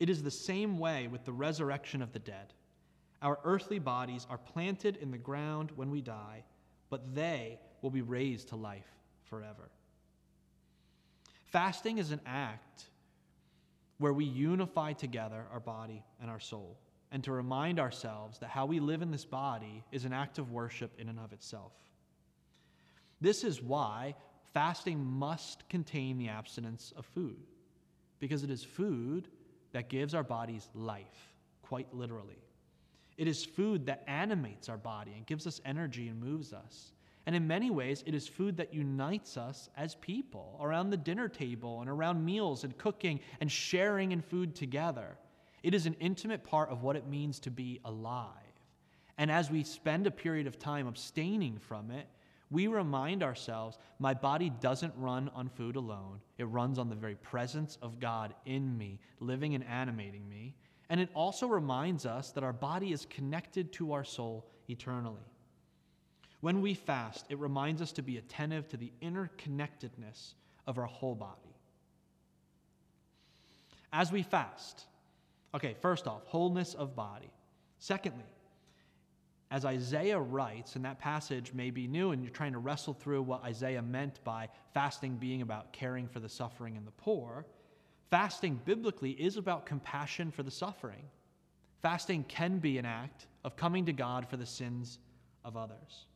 It 0.00 0.08
is 0.08 0.22
the 0.22 0.30
same 0.30 0.78
way 0.78 1.06
with 1.06 1.26
the 1.26 1.32
resurrection 1.32 2.00
of 2.00 2.14
the 2.14 2.18
dead. 2.18 2.54
Our 3.20 3.38
earthly 3.44 3.78
bodies 3.78 4.26
are 4.30 4.38
planted 4.38 4.96
in 4.96 5.10
the 5.10 5.18
ground 5.18 5.70
when 5.76 5.90
we 5.90 6.00
die, 6.00 6.44
but 6.88 7.14
they 7.14 7.58
will 7.82 7.90
be 7.90 8.00
raised 8.00 8.48
to 8.48 8.56
life 8.56 8.90
forever. 9.24 9.68
Fasting 11.44 11.98
is 11.98 12.10
an 12.10 12.22
act 12.24 12.84
where 13.98 14.14
we 14.14 14.24
unify 14.24 14.94
together 14.94 15.44
our 15.52 15.60
body 15.60 16.02
and 16.22 16.30
our 16.30 16.40
soul, 16.40 16.78
and 17.12 17.22
to 17.24 17.32
remind 17.32 17.78
ourselves 17.78 18.38
that 18.38 18.48
how 18.48 18.64
we 18.64 18.80
live 18.80 19.02
in 19.02 19.10
this 19.10 19.26
body 19.26 19.84
is 19.92 20.06
an 20.06 20.14
act 20.14 20.38
of 20.38 20.52
worship 20.52 20.92
in 20.98 21.10
and 21.10 21.18
of 21.18 21.34
itself. 21.34 21.72
This 23.20 23.44
is 23.44 23.60
why 23.60 24.14
fasting 24.54 25.04
must 25.04 25.68
contain 25.68 26.18
the 26.18 26.28
abstinence 26.28 26.92
of 26.96 27.06
food, 27.06 27.36
because 28.18 28.42
it 28.42 28.50
is 28.50 28.64
food 28.64 29.28
that 29.72 29.88
gives 29.88 30.14
our 30.14 30.22
bodies 30.22 30.68
life, 30.74 31.34
quite 31.62 31.92
literally. 31.94 32.42
It 33.16 33.28
is 33.28 33.44
food 33.44 33.86
that 33.86 34.04
animates 34.06 34.68
our 34.68 34.76
body 34.76 35.12
and 35.16 35.26
gives 35.26 35.46
us 35.46 35.60
energy 35.64 36.08
and 36.08 36.20
moves 36.20 36.52
us. 36.52 36.92
And 37.26 37.36
in 37.36 37.46
many 37.46 37.70
ways, 37.70 38.02
it 38.06 38.14
is 38.14 38.26
food 38.26 38.56
that 38.56 38.72
unites 38.72 39.36
us 39.36 39.68
as 39.76 39.96
people 39.96 40.58
around 40.62 40.88
the 40.88 40.96
dinner 40.96 41.28
table 41.28 41.80
and 41.80 41.90
around 41.90 42.24
meals 42.24 42.64
and 42.64 42.78
cooking 42.78 43.20
and 43.40 43.52
sharing 43.52 44.12
in 44.12 44.22
food 44.22 44.54
together. 44.54 45.18
It 45.62 45.74
is 45.74 45.84
an 45.84 45.96
intimate 46.00 46.44
part 46.44 46.70
of 46.70 46.82
what 46.82 46.96
it 46.96 47.06
means 47.06 47.38
to 47.40 47.50
be 47.50 47.80
alive. 47.84 48.32
And 49.18 49.30
as 49.30 49.50
we 49.50 49.64
spend 49.64 50.06
a 50.06 50.10
period 50.10 50.46
of 50.46 50.58
time 50.58 50.86
abstaining 50.86 51.58
from 51.58 51.90
it, 51.90 52.06
we 52.50 52.66
remind 52.66 53.22
ourselves 53.22 53.78
my 53.98 54.14
body 54.14 54.50
doesn't 54.50 54.94
run 54.96 55.30
on 55.34 55.48
food 55.48 55.76
alone. 55.76 56.20
It 56.38 56.44
runs 56.44 56.78
on 56.78 56.88
the 56.88 56.94
very 56.94 57.16
presence 57.16 57.76
of 57.82 58.00
God 58.00 58.34
in 58.46 58.76
me, 58.76 59.00
living 59.20 59.54
and 59.54 59.64
animating 59.64 60.28
me. 60.28 60.54
And 60.88 61.00
it 61.00 61.10
also 61.14 61.46
reminds 61.46 62.06
us 62.06 62.30
that 62.30 62.44
our 62.44 62.52
body 62.52 62.92
is 62.92 63.06
connected 63.06 63.72
to 63.74 63.92
our 63.92 64.04
soul 64.04 64.46
eternally. 64.68 65.26
When 66.40 66.62
we 66.62 66.72
fast, 66.74 67.26
it 67.28 67.38
reminds 67.38 67.82
us 67.82 67.92
to 67.92 68.02
be 68.02 68.16
attentive 68.16 68.68
to 68.68 68.76
the 68.76 68.92
interconnectedness 69.02 70.34
of 70.66 70.78
our 70.78 70.86
whole 70.86 71.14
body. 71.14 71.56
As 73.92 74.12
we 74.12 74.22
fast, 74.22 74.84
okay, 75.54 75.74
first 75.80 76.06
off, 76.06 76.22
wholeness 76.26 76.74
of 76.74 76.94
body. 76.94 77.30
Secondly, 77.78 78.24
as 79.50 79.64
Isaiah 79.64 80.20
writes, 80.20 80.76
and 80.76 80.84
that 80.84 80.98
passage 80.98 81.54
may 81.54 81.70
be 81.70 81.86
new, 81.86 82.10
and 82.10 82.22
you're 82.22 82.30
trying 82.30 82.52
to 82.52 82.58
wrestle 82.58 82.92
through 82.92 83.22
what 83.22 83.42
Isaiah 83.44 83.82
meant 83.82 84.22
by 84.22 84.48
fasting 84.74 85.16
being 85.16 85.40
about 85.40 85.72
caring 85.72 86.06
for 86.06 86.20
the 86.20 86.28
suffering 86.28 86.76
and 86.76 86.86
the 86.86 86.92
poor, 86.92 87.46
fasting 88.10 88.60
biblically 88.64 89.12
is 89.12 89.36
about 89.36 89.64
compassion 89.64 90.30
for 90.30 90.42
the 90.42 90.50
suffering. 90.50 91.04
Fasting 91.80 92.24
can 92.24 92.58
be 92.58 92.76
an 92.76 92.84
act 92.84 93.26
of 93.44 93.56
coming 93.56 93.86
to 93.86 93.92
God 93.92 94.28
for 94.28 94.36
the 94.36 94.46
sins 94.46 94.98
of 95.44 95.56
others. 95.56 96.06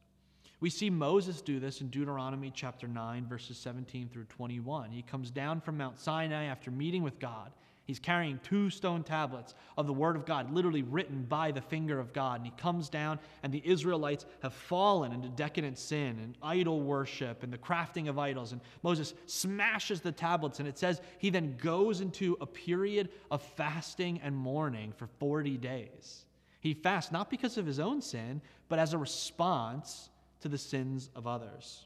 We 0.61 0.71
see 0.71 0.91
Moses 0.91 1.41
do 1.41 1.59
this 1.59 1.81
in 1.81 1.89
Deuteronomy 1.89 2.53
chapter 2.55 2.87
9, 2.87 3.27
verses 3.27 3.59
17 3.59 4.09
through 4.09 4.27
21. 4.27 4.91
He 4.91 5.03
comes 5.03 5.31
down 5.31 5.61
from 5.61 5.77
Mount 5.77 5.99
Sinai 5.99 6.45
after 6.45 6.71
meeting 6.71 7.03
with 7.03 7.19
God, 7.19 7.51
He's 7.93 7.99
carrying 7.99 8.41
two 8.43 8.71
stone 8.71 9.03
tablets 9.03 9.55
of 9.77 9.87
the 9.87 9.93
Word 9.93 10.17
of 10.17 10.25
God, 10.25 10.51
literally 10.51 10.83
written 10.83 11.25
by 11.25 11.53
the 11.53 11.61
finger 11.61 12.01
of 12.01 12.15
God. 12.15 12.37
And 12.37 12.47
he 12.47 12.53
comes 12.57 12.89
down, 12.89 13.19
and 13.43 13.53
the 13.53 13.61
Israelites 13.67 14.25
have 14.43 14.55
fallen 14.55 15.13
into 15.13 15.29
decadent 15.29 15.77
sin 15.77 16.19
and 16.19 16.35
idol 16.43 16.81
worship 16.81 17.43
and 17.43 17.53
the 17.53 17.59
crafting 17.59 18.09
of 18.09 18.19
idols. 18.19 18.53
And 18.53 18.63
Moses 18.83 19.13
smashes 19.27 20.01
the 20.01 20.11
tablets, 20.11 20.59
and 20.59 20.67
it 20.67 20.79
says 20.79 21.03
he 21.19 21.29
then 21.29 21.59
goes 21.59 22.01
into 22.01 22.39
a 22.41 22.47
period 22.47 23.11
of 23.31 23.43
fasting 23.43 24.23
and 24.23 24.35
mourning 24.35 24.95
for 24.97 25.07
40 25.19 25.59
days. 25.59 26.25
He 26.61 26.73
fasts 26.73 27.13
not 27.13 27.29
because 27.29 27.59
of 27.59 27.67
his 27.67 27.79
own 27.79 28.01
sin, 28.01 28.41
but 28.71 28.79
as 28.79 28.95
a 28.95 28.99
response 28.99 30.09
to 30.41 30.49
the 30.49 30.57
sins 30.57 31.11
of 31.15 31.27
others. 31.27 31.85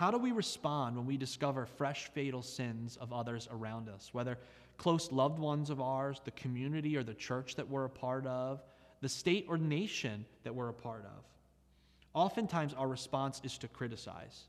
How 0.00 0.10
do 0.10 0.16
we 0.16 0.32
respond 0.32 0.96
when 0.96 1.04
we 1.04 1.18
discover 1.18 1.66
fresh 1.66 2.10
fatal 2.14 2.40
sins 2.40 2.96
of 2.96 3.12
others 3.12 3.46
around 3.52 3.90
us, 3.90 4.08
whether 4.14 4.38
close 4.80 5.12
loved 5.12 5.38
ones 5.38 5.68
of 5.68 5.78
ours, 5.78 6.22
the 6.24 6.30
community 6.30 6.96
or 6.96 7.02
the 7.02 7.12
church 7.12 7.54
that 7.54 7.68
we're 7.68 7.84
a 7.84 7.90
part 7.90 8.26
of, 8.26 8.62
the 9.02 9.08
state 9.10 9.44
or 9.46 9.58
nation 9.58 10.24
that 10.42 10.54
we're 10.54 10.70
a 10.70 10.74
part 10.74 11.04
of? 11.04 11.22
Oftentimes, 12.14 12.72
our 12.72 12.88
response 12.88 13.42
is 13.44 13.58
to 13.58 13.68
criticize. 13.68 14.46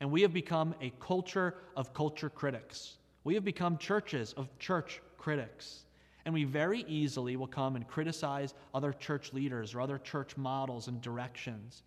And 0.00 0.12
we 0.12 0.22
have 0.22 0.32
become 0.32 0.72
a 0.80 0.92
culture 1.00 1.56
of 1.76 1.92
culture 1.92 2.30
critics. 2.30 2.98
We 3.24 3.34
have 3.34 3.44
become 3.44 3.76
churches 3.76 4.34
of 4.34 4.56
church 4.60 5.02
critics. 5.18 5.84
And 6.24 6.32
we 6.32 6.44
very 6.44 6.84
easily 6.86 7.34
will 7.34 7.48
come 7.48 7.74
and 7.74 7.88
criticize 7.88 8.54
other 8.72 8.92
church 8.92 9.32
leaders 9.32 9.74
or 9.74 9.80
other 9.80 9.98
church 9.98 10.36
models 10.36 10.86
and 10.86 11.00
directions 11.00 11.82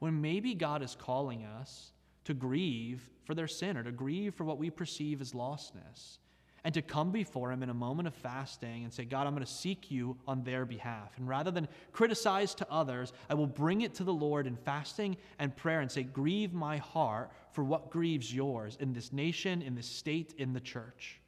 when 0.00 0.20
maybe 0.20 0.52
God 0.52 0.82
is 0.82 0.98
calling 1.00 1.44
us 1.44 1.92
to 2.24 2.34
grieve 2.34 3.08
for 3.24 3.34
their 3.34 3.48
sin 3.48 3.78
or 3.78 3.82
to 3.84 3.92
grieve 3.92 4.34
for 4.34 4.44
what 4.44 4.58
we 4.58 4.68
perceive 4.68 5.22
as 5.22 5.32
lostness 5.32 6.18
and 6.64 6.72
to 6.74 6.82
come 6.82 7.10
before 7.10 7.50
Him 7.50 7.62
in 7.62 7.70
a 7.70 7.74
moment 7.74 8.06
of 8.06 8.14
fasting 8.14 8.84
and 8.84 8.92
say, 8.92 9.04
God, 9.04 9.26
I'm 9.26 9.34
going 9.34 9.44
to 9.44 9.50
seek 9.50 9.90
you 9.90 10.16
on 10.26 10.44
their 10.44 10.64
behalf. 10.64 11.10
And 11.16 11.28
rather 11.28 11.50
than 11.50 11.66
criticize 11.92 12.54
to 12.56 12.70
others, 12.70 13.12
I 13.28 13.34
will 13.34 13.46
bring 13.46 13.80
it 13.80 13.94
to 13.94 14.04
the 14.04 14.12
Lord 14.12 14.46
in 14.46 14.56
fasting 14.56 15.16
and 15.38 15.56
prayer 15.56 15.80
and 15.80 15.90
say, 15.90 16.04
Grieve 16.04 16.52
my 16.52 16.76
heart 16.76 17.32
for 17.52 17.64
what 17.64 17.90
grieves 17.90 18.32
yours 18.32 18.76
in 18.80 18.92
this 18.92 19.12
nation, 19.12 19.60
in 19.62 19.74
this 19.74 19.88
state, 19.88 20.34
in 20.38 20.52
the 20.52 20.60
church. 20.60 21.20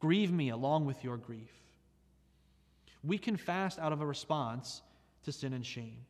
Grieve 0.00 0.32
me 0.32 0.50
along 0.50 0.86
with 0.86 1.04
your 1.04 1.16
grief. 1.16 1.52
We 3.04 3.18
can 3.18 3.36
fast 3.36 3.78
out 3.78 3.92
of 3.92 4.00
a 4.00 4.06
response 4.06 4.82
to 5.24 5.32
sin 5.32 5.52
and 5.52 5.64
shame. 5.64 6.04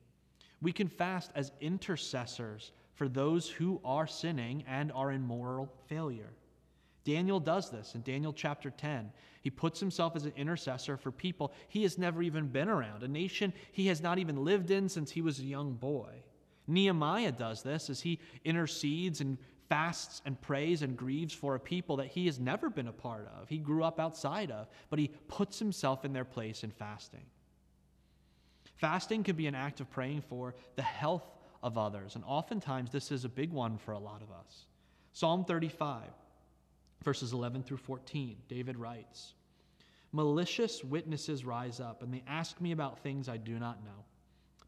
We 0.60 0.72
can 0.72 0.88
fast 0.88 1.30
as 1.34 1.52
intercessors 1.60 2.72
for 2.94 3.08
those 3.08 3.48
who 3.48 3.80
are 3.84 4.06
sinning 4.06 4.64
and 4.66 4.90
are 4.92 5.12
in 5.12 5.22
moral 5.22 5.72
failure. 5.86 6.32
Daniel 7.08 7.40
does 7.40 7.70
this 7.70 7.94
in 7.94 8.02
Daniel 8.02 8.34
chapter 8.34 8.68
10. 8.68 9.10
He 9.40 9.48
puts 9.48 9.80
himself 9.80 10.14
as 10.14 10.26
an 10.26 10.34
intercessor 10.36 10.98
for 10.98 11.10
people 11.10 11.54
he 11.68 11.82
has 11.84 11.96
never 11.96 12.22
even 12.22 12.48
been 12.48 12.68
around, 12.68 13.02
a 13.02 13.08
nation 13.08 13.54
he 13.72 13.86
has 13.86 14.02
not 14.02 14.18
even 14.18 14.44
lived 14.44 14.70
in 14.70 14.90
since 14.90 15.10
he 15.10 15.22
was 15.22 15.38
a 15.38 15.44
young 15.44 15.72
boy. 15.72 16.22
Nehemiah 16.66 17.32
does 17.32 17.62
this 17.62 17.88
as 17.88 18.02
he 18.02 18.20
intercedes 18.44 19.22
and 19.22 19.38
fasts 19.70 20.20
and 20.26 20.38
prays 20.42 20.82
and 20.82 20.98
grieves 20.98 21.32
for 21.32 21.54
a 21.54 21.60
people 21.60 21.96
that 21.96 22.08
he 22.08 22.26
has 22.26 22.38
never 22.38 22.68
been 22.68 22.88
a 22.88 22.92
part 22.92 23.26
of, 23.40 23.48
he 23.48 23.56
grew 23.56 23.84
up 23.84 23.98
outside 23.98 24.50
of, 24.50 24.68
but 24.90 24.98
he 24.98 25.10
puts 25.28 25.58
himself 25.58 26.04
in 26.04 26.12
their 26.12 26.26
place 26.26 26.62
in 26.62 26.70
fasting. 26.70 27.24
Fasting 28.76 29.24
can 29.24 29.34
be 29.34 29.46
an 29.46 29.54
act 29.54 29.80
of 29.80 29.90
praying 29.90 30.20
for 30.20 30.54
the 30.76 30.82
health 30.82 31.24
of 31.62 31.78
others, 31.78 32.16
and 32.16 32.24
oftentimes 32.26 32.90
this 32.90 33.10
is 33.10 33.24
a 33.24 33.30
big 33.30 33.50
one 33.50 33.78
for 33.78 33.92
a 33.92 33.98
lot 33.98 34.20
of 34.20 34.30
us. 34.30 34.66
Psalm 35.14 35.46
35 35.46 36.02
verses 37.02 37.32
11 37.32 37.62
through 37.62 37.76
14, 37.78 38.36
David 38.48 38.76
writes 38.76 39.34
Malicious 40.12 40.82
witnesses 40.82 41.44
rise 41.44 41.80
up, 41.80 42.02
and 42.02 42.12
they 42.12 42.22
ask 42.26 42.60
me 42.60 42.72
about 42.72 42.98
things 43.00 43.28
I 43.28 43.36
do 43.36 43.58
not 43.58 43.84
know. 43.84 44.04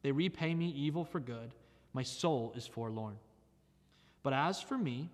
They 0.03 0.13
repay 0.13 0.55
me 0.55 0.69
evil 0.71 1.05
for 1.05 1.19
good. 1.19 1.55
My 1.93 2.03
soul 2.03 2.53
is 2.55 2.67
forlorn. 2.67 3.17
But 4.23 4.35
as 4.35 4.61
for 4.61 4.77
me, 4.77 5.09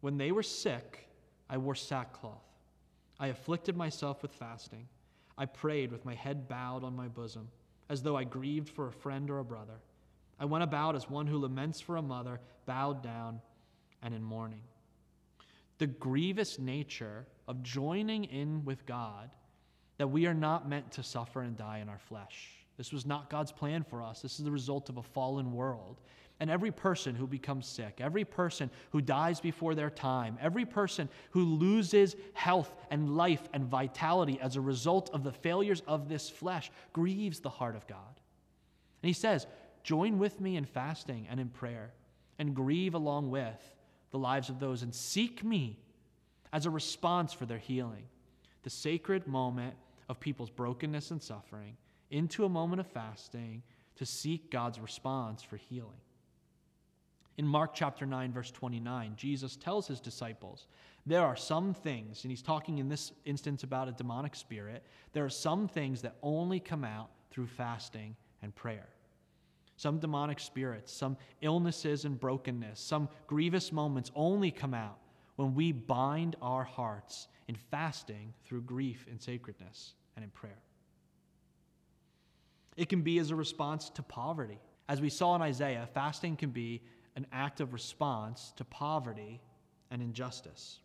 when 0.00 0.18
they 0.18 0.32
were 0.32 0.42
sick, 0.42 1.08
I 1.48 1.58
wore 1.58 1.76
sackcloth. 1.76 2.42
I 3.20 3.28
afflicted 3.28 3.76
myself 3.76 4.20
with 4.20 4.32
fasting. 4.32 4.88
I 5.38 5.46
prayed 5.46 5.92
with 5.92 6.04
my 6.04 6.14
head 6.14 6.48
bowed 6.48 6.82
on 6.82 6.96
my 6.96 7.06
bosom, 7.06 7.48
as 7.88 8.02
though 8.02 8.16
I 8.16 8.24
grieved 8.24 8.68
for 8.68 8.88
a 8.88 8.92
friend 8.92 9.30
or 9.30 9.38
a 9.38 9.44
brother. 9.44 9.80
I 10.40 10.44
went 10.44 10.64
about 10.64 10.96
as 10.96 11.08
one 11.08 11.28
who 11.28 11.38
laments 11.38 11.80
for 11.80 11.96
a 11.96 12.02
mother, 12.02 12.40
bowed 12.66 13.02
down 13.02 13.40
and 14.02 14.12
in 14.12 14.22
mourning 14.24 14.62
the 15.82 15.88
grievous 15.88 16.60
nature 16.60 17.26
of 17.48 17.60
joining 17.64 18.22
in 18.22 18.64
with 18.64 18.86
God 18.86 19.30
that 19.98 20.06
we 20.06 20.26
are 20.26 20.32
not 20.32 20.68
meant 20.68 20.92
to 20.92 21.02
suffer 21.02 21.42
and 21.42 21.56
die 21.56 21.78
in 21.78 21.88
our 21.88 21.98
flesh. 21.98 22.50
This 22.76 22.92
was 22.92 23.04
not 23.04 23.28
God's 23.28 23.50
plan 23.50 23.82
for 23.82 24.00
us. 24.00 24.22
This 24.22 24.38
is 24.38 24.44
the 24.44 24.52
result 24.52 24.90
of 24.90 24.98
a 24.98 25.02
fallen 25.02 25.50
world. 25.52 26.00
And 26.38 26.48
every 26.48 26.70
person 26.70 27.16
who 27.16 27.26
becomes 27.26 27.66
sick, 27.66 27.98
every 28.00 28.24
person 28.24 28.70
who 28.90 29.00
dies 29.00 29.40
before 29.40 29.74
their 29.74 29.90
time, 29.90 30.38
every 30.40 30.64
person 30.64 31.08
who 31.32 31.42
loses 31.42 32.14
health 32.34 32.76
and 32.92 33.16
life 33.16 33.48
and 33.52 33.64
vitality 33.64 34.38
as 34.40 34.54
a 34.54 34.60
result 34.60 35.10
of 35.12 35.24
the 35.24 35.32
failures 35.32 35.82
of 35.88 36.08
this 36.08 36.30
flesh 36.30 36.70
grieves 36.92 37.40
the 37.40 37.50
heart 37.50 37.74
of 37.74 37.88
God. 37.88 38.20
And 39.02 39.08
he 39.08 39.14
says, 39.14 39.48
Join 39.82 40.20
with 40.20 40.40
me 40.40 40.54
in 40.54 40.64
fasting 40.64 41.26
and 41.28 41.40
in 41.40 41.48
prayer, 41.48 41.92
and 42.38 42.54
grieve 42.54 42.94
along 42.94 43.32
with 43.32 43.74
the 44.12 44.18
lives 44.18 44.48
of 44.48 44.60
those 44.60 44.82
and 44.82 44.94
seek 44.94 45.42
me 45.42 45.78
as 46.52 46.66
a 46.66 46.70
response 46.70 47.32
for 47.32 47.46
their 47.46 47.58
healing. 47.58 48.04
The 48.62 48.70
sacred 48.70 49.26
moment 49.26 49.74
of 50.08 50.20
people's 50.20 50.50
brokenness 50.50 51.10
and 51.10 51.20
suffering 51.20 51.76
into 52.10 52.44
a 52.44 52.48
moment 52.48 52.80
of 52.80 52.86
fasting 52.86 53.62
to 53.96 54.06
seek 54.06 54.50
God's 54.50 54.78
response 54.78 55.42
for 55.42 55.56
healing. 55.56 56.00
In 57.38 57.46
Mark 57.46 57.72
chapter 57.74 58.04
9, 58.04 58.32
verse 58.32 58.50
29, 58.50 59.14
Jesus 59.16 59.56
tells 59.56 59.86
his 59.88 60.00
disciples, 60.00 60.66
There 61.06 61.22
are 61.22 61.36
some 61.36 61.72
things, 61.72 62.22
and 62.22 62.30
he's 62.30 62.42
talking 62.42 62.78
in 62.78 62.90
this 62.90 63.12
instance 63.24 63.62
about 63.62 63.88
a 63.88 63.92
demonic 63.92 64.34
spirit, 64.34 64.84
there 65.14 65.24
are 65.24 65.30
some 65.30 65.66
things 65.66 66.02
that 66.02 66.16
only 66.22 66.60
come 66.60 66.84
out 66.84 67.08
through 67.30 67.46
fasting 67.46 68.14
and 68.42 68.54
prayer 68.54 68.88
some 69.82 69.98
demonic 69.98 70.38
spirits, 70.38 70.92
some 70.92 71.16
illnesses 71.40 72.04
and 72.04 72.20
brokenness, 72.20 72.78
some 72.78 73.08
grievous 73.26 73.72
moments 73.72 74.12
only 74.14 74.52
come 74.52 74.74
out 74.74 74.98
when 75.34 75.56
we 75.56 75.72
bind 75.72 76.36
our 76.40 76.62
hearts 76.62 77.26
in 77.48 77.56
fasting 77.56 78.32
through 78.44 78.62
grief 78.62 79.04
and 79.10 79.20
sacredness 79.20 79.94
and 80.14 80.22
in 80.22 80.30
prayer. 80.30 80.60
It 82.76 82.88
can 82.88 83.02
be 83.02 83.18
as 83.18 83.32
a 83.32 83.34
response 83.34 83.90
to 83.90 84.04
poverty. 84.04 84.60
As 84.88 85.00
we 85.00 85.08
saw 85.08 85.34
in 85.34 85.42
Isaiah, 85.42 85.88
fasting 85.92 86.36
can 86.36 86.50
be 86.50 86.80
an 87.16 87.26
act 87.32 87.60
of 87.60 87.72
response 87.72 88.52
to 88.58 88.64
poverty 88.64 89.40
and 89.90 90.00
injustice. 90.00 90.78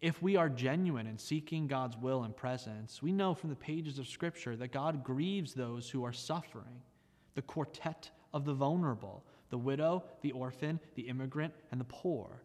If 0.00 0.22
we 0.22 0.36
are 0.36 0.48
genuine 0.48 1.06
in 1.06 1.18
seeking 1.18 1.66
God's 1.66 1.98
will 1.98 2.22
and 2.22 2.34
presence, 2.34 3.02
we 3.02 3.12
know 3.12 3.34
from 3.34 3.50
the 3.50 3.56
pages 3.56 3.98
of 3.98 4.08
Scripture 4.08 4.56
that 4.56 4.72
God 4.72 5.04
grieves 5.04 5.52
those 5.52 5.90
who 5.90 6.02
are 6.04 6.14
suffering 6.14 6.80
the 7.34 7.42
quartet 7.42 8.10
of 8.32 8.44
the 8.44 8.54
vulnerable 8.54 9.24
the 9.50 9.58
widow, 9.58 10.04
the 10.20 10.32
orphan, 10.32 10.78
the 10.94 11.08
immigrant, 11.08 11.54
and 11.70 11.80
the 11.80 11.84
poor. 11.84 12.42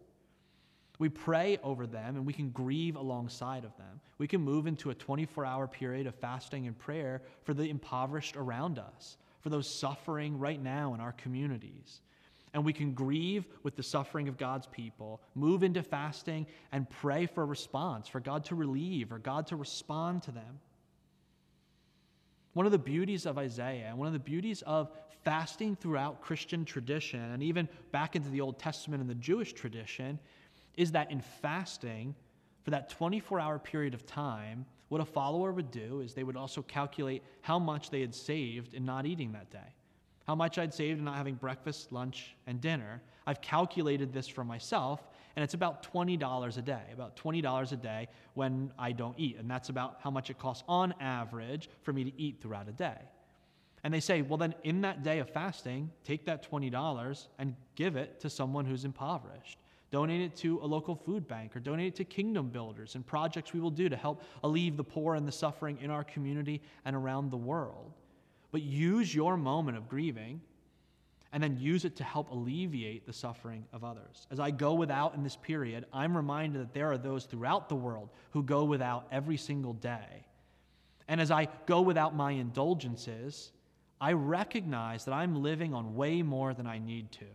We 0.99 1.09
pray 1.09 1.57
over 1.63 1.87
them 1.87 2.15
and 2.15 2.25
we 2.25 2.33
can 2.33 2.51
grieve 2.51 2.95
alongside 2.95 3.65
of 3.65 3.75
them. 3.77 3.99
We 4.19 4.27
can 4.27 4.41
move 4.41 4.67
into 4.67 4.89
a 4.89 4.95
24 4.95 5.45
hour 5.45 5.67
period 5.67 6.07
of 6.07 6.15
fasting 6.15 6.67
and 6.67 6.77
prayer 6.77 7.21
for 7.43 7.53
the 7.53 7.69
impoverished 7.69 8.37
around 8.37 8.79
us, 8.79 9.17
for 9.41 9.49
those 9.49 9.69
suffering 9.69 10.37
right 10.37 10.61
now 10.61 10.93
in 10.93 10.99
our 11.01 11.13
communities. 11.13 12.01
And 12.53 12.63
we 12.63 12.73
can 12.73 12.93
grieve 12.93 13.47
with 13.63 13.75
the 13.75 13.81
suffering 13.81 14.27
of 14.27 14.37
God's 14.37 14.67
people, 14.67 15.19
move 15.33 15.63
into 15.63 15.81
fasting, 15.81 16.45
and 16.71 16.87
pray 16.87 17.25
for 17.25 17.41
a 17.41 17.47
response, 17.47 18.07
for 18.07 18.19
God 18.19 18.45
to 18.45 18.55
relieve 18.55 19.11
or 19.11 19.17
God 19.17 19.47
to 19.47 19.55
respond 19.55 20.21
to 20.23 20.31
them. 20.31 20.59
One 22.53 22.65
of 22.65 22.71
the 22.71 22.77
beauties 22.77 23.25
of 23.25 23.37
Isaiah 23.37 23.87
and 23.89 23.97
one 23.97 24.07
of 24.07 24.13
the 24.13 24.19
beauties 24.19 24.61
of 24.63 24.91
fasting 25.23 25.75
throughout 25.75 26.21
Christian 26.21 26.65
tradition 26.65 27.19
and 27.19 27.41
even 27.41 27.67
back 27.91 28.15
into 28.15 28.29
the 28.29 28.41
Old 28.41 28.59
Testament 28.59 29.01
and 29.01 29.09
the 29.09 29.15
Jewish 29.15 29.53
tradition 29.53 30.19
is 30.75 30.91
that 30.91 31.11
in 31.11 31.21
fasting, 31.21 32.15
for 32.63 32.71
that 32.71 32.89
24 32.89 33.39
hour 33.39 33.59
period 33.59 33.93
of 33.93 34.05
time, 34.05 34.65
what 34.89 35.01
a 35.01 35.05
follower 35.05 35.51
would 35.51 35.71
do 35.71 36.01
is 36.01 36.13
they 36.13 36.23
would 36.23 36.37
also 36.37 36.61
calculate 36.61 37.23
how 37.41 37.57
much 37.59 37.89
they 37.89 38.01
had 38.01 38.13
saved 38.13 38.73
in 38.73 38.85
not 38.85 39.05
eating 39.05 39.31
that 39.31 39.49
day. 39.49 39.73
How 40.27 40.35
much 40.35 40.57
I'd 40.57 40.73
saved 40.73 40.99
in 40.99 41.05
not 41.05 41.17
having 41.17 41.35
breakfast, 41.35 41.91
lunch, 41.91 42.35
and 42.47 42.61
dinner. 42.61 43.01
I've 43.25 43.41
calculated 43.41 44.13
this 44.13 44.27
for 44.27 44.43
myself, 44.43 45.07
and 45.35 45.43
it's 45.43 45.55
about 45.55 45.91
$20 45.91 46.57
a 46.57 46.61
day, 46.61 46.83
about 46.93 47.15
$20 47.15 47.71
a 47.71 47.75
day 47.75 48.07
when 48.35 48.71
I 48.77 48.91
don't 48.91 49.17
eat. 49.17 49.37
And 49.39 49.49
that's 49.49 49.69
about 49.69 49.97
how 50.01 50.11
much 50.11 50.29
it 50.29 50.37
costs 50.37 50.63
on 50.67 50.93
average 50.99 51.69
for 51.81 51.91
me 51.91 52.03
to 52.03 52.21
eat 52.21 52.39
throughout 52.41 52.69
a 52.69 52.71
day. 52.71 52.97
And 53.83 53.93
they 53.93 53.99
say, 53.99 54.21
well, 54.21 54.37
then 54.37 54.53
in 54.63 54.81
that 54.81 55.03
day 55.03 55.19
of 55.19 55.29
fasting, 55.29 55.91
take 56.03 56.25
that 56.25 56.49
$20 56.49 57.27
and 57.39 57.55
give 57.75 57.95
it 57.95 58.19
to 58.21 58.29
someone 58.29 58.65
who's 58.65 58.85
impoverished. 58.85 59.57
Donate 59.91 60.21
it 60.21 60.35
to 60.37 60.59
a 60.61 60.65
local 60.65 60.95
food 60.95 61.27
bank 61.27 61.55
or 61.55 61.59
donate 61.59 61.87
it 61.87 61.95
to 61.95 62.03
kingdom 62.03 62.49
builders 62.49 62.95
and 62.95 63.05
projects 63.05 63.53
we 63.53 63.59
will 63.59 63.69
do 63.69 63.89
to 63.89 63.95
help 63.95 64.23
alleviate 64.43 64.77
the 64.77 64.83
poor 64.83 65.15
and 65.15 65.27
the 65.27 65.31
suffering 65.31 65.77
in 65.81 65.89
our 65.89 66.03
community 66.03 66.61
and 66.85 66.95
around 66.95 67.29
the 67.29 67.37
world. 67.37 67.91
But 68.51 68.61
use 68.61 69.13
your 69.13 69.35
moment 69.35 69.77
of 69.77 69.89
grieving 69.89 70.41
and 71.33 71.41
then 71.41 71.57
use 71.57 71.83
it 71.83 71.95
to 71.95 72.03
help 72.03 72.29
alleviate 72.29 73.07
the 73.07 73.11
suffering 73.11 73.65
of 73.73 73.83
others. 73.83 74.27
As 74.29 74.39
I 74.39 74.51
go 74.51 74.75
without 74.75 75.15
in 75.15 75.23
this 75.23 75.35
period, 75.35 75.85
I'm 75.91 76.15
reminded 76.15 76.61
that 76.61 76.73
there 76.75 76.91
are 76.91 76.97
those 76.97 77.25
throughout 77.25 77.69
the 77.69 77.75
world 77.75 78.09
who 78.29 78.43
go 78.43 78.63
without 78.63 79.07
every 79.11 79.37
single 79.37 79.73
day. 79.73 80.27
And 81.07 81.19
as 81.19 81.31
I 81.31 81.47
go 81.65 81.81
without 81.81 82.15
my 82.15 82.31
indulgences, 82.31 83.51
I 83.99 84.13
recognize 84.13 85.05
that 85.05 85.13
I'm 85.13 85.41
living 85.41 85.73
on 85.73 85.95
way 85.95 86.21
more 86.21 86.53
than 86.53 86.67
I 86.67 86.77
need 86.77 87.11
to. 87.13 87.25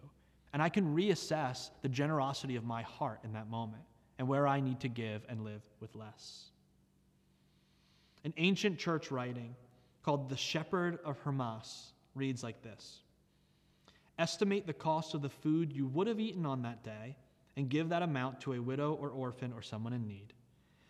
And 0.52 0.62
I 0.62 0.68
can 0.68 0.94
reassess 0.94 1.70
the 1.82 1.88
generosity 1.88 2.54
of 2.54 2.64
my 2.64 2.82
heart 2.82 3.18
in 3.24 3.32
that 3.32 3.50
moment 3.50 3.82
and 4.18 4.28
where 4.28 4.46
I 4.46 4.60
need 4.60 4.80
to 4.80 4.88
give 4.88 5.22
and 5.28 5.44
live 5.44 5.62
with 5.80 5.94
less. 5.96 6.50
An 8.24 8.32
ancient 8.36 8.78
church 8.78 9.10
writing 9.10 9.56
called 10.04 10.28
The 10.28 10.36
Shepherd 10.36 11.00
of 11.04 11.18
Hermas 11.18 11.92
reads 12.14 12.44
like 12.44 12.62
this 12.62 13.00
Estimate 14.18 14.66
the 14.66 14.72
cost 14.72 15.14
of 15.14 15.22
the 15.22 15.28
food 15.28 15.72
you 15.72 15.86
would 15.86 16.06
have 16.06 16.18
eaten 16.18 16.44
on 16.44 16.62
that 16.62 16.82
day 16.82 17.16
and 17.56 17.68
give 17.68 17.88
that 17.88 18.02
amount 18.02 18.40
to 18.40 18.52
a 18.52 18.60
widow 18.60 18.94
or 18.94 19.10
orphan 19.10 19.52
or 19.52 19.62
someone 19.62 19.92
in 19.92 20.06
need. 20.06 20.32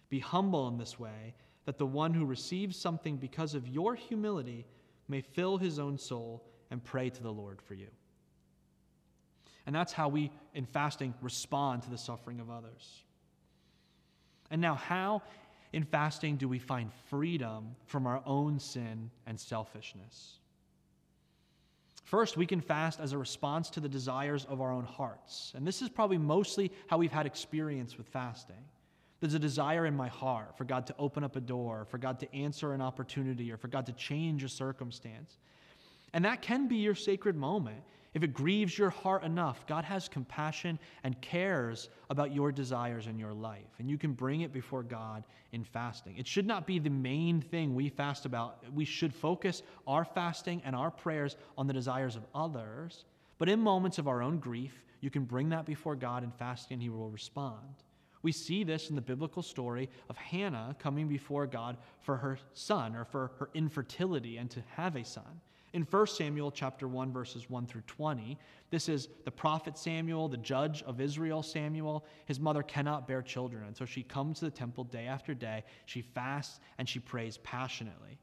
Be 0.08 0.18
humble 0.18 0.68
in 0.68 0.78
this 0.78 0.98
way 0.98 1.34
that 1.66 1.78
the 1.78 1.86
one 1.86 2.14
who 2.14 2.24
receives 2.24 2.76
something 2.76 3.16
because 3.18 3.54
of 3.54 3.68
your 3.68 3.94
humility 3.94 4.66
may 5.08 5.20
fill 5.20 5.58
his 5.58 5.78
own 5.78 5.98
soul 5.98 6.44
and 6.70 6.82
pray 6.82 7.10
to 7.10 7.22
the 7.22 7.32
Lord 7.32 7.60
for 7.60 7.74
you. 7.74 7.88
And 9.66 9.74
that's 9.74 9.92
how 9.92 10.08
we, 10.08 10.30
in 10.54 10.64
fasting, 10.64 11.12
respond 11.20 11.82
to 11.82 11.90
the 11.90 11.98
suffering 11.98 12.40
of 12.40 12.50
others. 12.50 13.02
And 14.50 14.62
now, 14.62 14.74
how 14.74 15.22
in 15.74 15.84
fasting 15.84 16.36
do 16.36 16.48
we 16.48 16.58
find 16.58 16.90
freedom 17.10 17.76
from 17.84 18.06
our 18.06 18.22
own 18.24 18.58
sin 18.58 19.10
and 19.26 19.38
selfishness? 19.38 20.37
First, 22.08 22.38
we 22.38 22.46
can 22.46 22.62
fast 22.62 23.00
as 23.00 23.12
a 23.12 23.18
response 23.18 23.68
to 23.68 23.80
the 23.80 23.88
desires 23.88 24.46
of 24.46 24.62
our 24.62 24.72
own 24.72 24.84
hearts. 24.84 25.52
And 25.54 25.66
this 25.66 25.82
is 25.82 25.90
probably 25.90 26.16
mostly 26.16 26.72
how 26.86 26.96
we've 26.96 27.12
had 27.12 27.26
experience 27.26 27.98
with 27.98 28.06
fasting. 28.08 28.64
There's 29.20 29.34
a 29.34 29.38
desire 29.38 29.84
in 29.84 29.94
my 29.94 30.08
heart 30.08 30.56
for 30.56 30.64
God 30.64 30.86
to 30.86 30.94
open 30.98 31.22
up 31.22 31.36
a 31.36 31.40
door, 31.40 31.86
for 31.90 31.98
God 31.98 32.18
to 32.20 32.34
answer 32.34 32.72
an 32.72 32.80
opportunity, 32.80 33.52
or 33.52 33.58
for 33.58 33.68
God 33.68 33.84
to 33.86 33.92
change 33.92 34.42
a 34.42 34.48
circumstance. 34.48 35.36
And 36.14 36.24
that 36.24 36.40
can 36.40 36.66
be 36.66 36.76
your 36.76 36.94
sacred 36.94 37.36
moment. 37.36 37.82
If 38.14 38.22
it 38.22 38.32
grieves 38.32 38.78
your 38.78 38.90
heart 38.90 39.22
enough, 39.22 39.66
God 39.66 39.84
has 39.84 40.08
compassion 40.08 40.78
and 41.04 41.20
cares 41.20 41.90
about 42.08 42.32
your 42.32 42.50
desires 42.50 43.06
in 43.06 43.18
your 43.18 43.34
life. 43.34 43.74
And 43.78 43.90
you 43.90 43.98
can 43.98 44.12
bring 44.12 44.40
it 44.40 44.52
before 44.52 44.82
God 44.82 45.24
in 45.52 45.62
fasting. 45.62 46.16
It 46.16 46.26
should 46.26 46.46
not 46.46 46.66
be 46.66 46.78
the 46.78 46.90
main 46.90 47.40
thing 47.40 47.74
we 47.74 47.88
fast 47.90 48.24
about. 48.24 48.64
We 48.74 48.84
should 48.84 49.14
focus 49.14 49.62
our 49.86 50.04
fasting 50.04 50.62
and 50.64 50.74
our 50.74 50.90
prayers 50.90 51.36
on 51.56 51.66
the 51.66 51.72
desires 51.74 52.16
of 52.16 52.26
others. 52.34 53.04
But 53.36 53.48
in 53.48 53.60
moments 53.60 53.98
of 53.98 54.08
our 54.08 54.22
own 54.22 54.38
grief, 54.38 54.82
you 55.00 55.10
can 55.10 55.24
bring 55.24 55.50
that 55.50 55.66
before 55.66 55.94
God 55.94 56.24
in 56.24 56.30
fasting 56.32 56.76
and 56.76 56.82
He 56.82 56.88
will 56.88 57.10
respond. 57.10 57.84
We 58.22 58.32
see 58.32 58.64
this 58.64 58.90
in 58.90 58.96
the 58.96 59.00
biblical 59.00 59.42
story 59.42 59.88
of 60.08 60.16
Hannah 60.16 60.74
coming 60.78 61.08
before 61.08 61.46
God 61.46 61.76
for 62.00 62.16
her 62.16 62.38
son 62.52 62.96
or 62.96 63.04
for 63.04 63.32
her 63.38 63.50
infertility 63.54 64.38
and 64.38 64.50
to 64.50 64.62
have 64.74 64.96
a 64.96 65.04
son. 65.04 65.40
In 65.78 65.84
1 65.84 66.06
Samuel 66.08 66.50
chapter 66.50 66.88
1 66.88 67.12
verses 67.12 67.48
1 67.48 67.66
through 67.68 67.82
20, 67.82 68.36
this 68.68 68.88
is 68.88 69.06
the 69.24 69.30
prophet 69.30 69.78
Samuel, 69.78 70.26
the 70.26 70.36
judge 70.36 70.82
of 70.82 71.00
Israel 71.00 71.40
Samuel. 71.40 72.04
His 72.26 72.40
mother 72.40 72.64
cannot 72.64 73.06
bear 73.06 73.22
children, 73.22 73.62
and 73.64 73.76
so 73.76 73.84
she 73.84 74.02
comes 74.02 74.40
to 74.40 74.46
the 74.46 74.50
temple 74.50 74.82
day 74.82 75.06
after 75.06 75.34
day. 75.34 75.62
She 75.86 76.02
fasts 76.02 76.58
and 76.78 76.88
she 76.88 76.98
prays 76.98 77.38
passionately. 77.44 78.18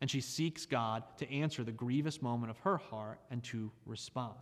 And 0.00 0.10
she 0.10 0.20
seeks 0.20 0.66
God 0.66 1.04
to 1.18 1.32
answer 1.32 1.62
the 1.62 1.70
grievous 1.70 2.20
moment 2.20 2.50
of 2.50 2.58
her 2.58 2.78
heart 2.78 3.20
and 3.30 3.44
to 3.44 3.70
respond. 3.86 4.34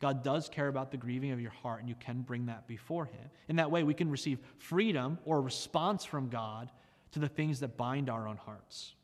God 0.00 0.24
does 0.24 0.48
care 0.48 0.66
about 0.66 0.90
the 0.90 0.96
grieving 0.96 1.30
of 1.30 1.40
your 1.40 1.52
heart, 1.52 1.78
and 1.78 1.88
you 1.88 1.94
can 2.00 2.22
bring 2.22 2.46
that 2.46 2.66
before 2.66 3.04
Him. 3.04 3.30
In 3.46 3.54
that 3.54 3.70
way, 3.70 3.84
we 3.84 3.94
can 3.94 4.10
receive 4.10 4.40
freedom 4.58 5.16
or 5.24 5.40
response 5.40 6.04
from 6.04 6.28
God 6.28 6.72
to 7.12 7.20
the 7.20 7.28
things 7.28 7.60
that 7.60 7.76
bind 7.76 8.10
our 8.10 8.26
own 8.26 8.36
hearts. 8.36 8.96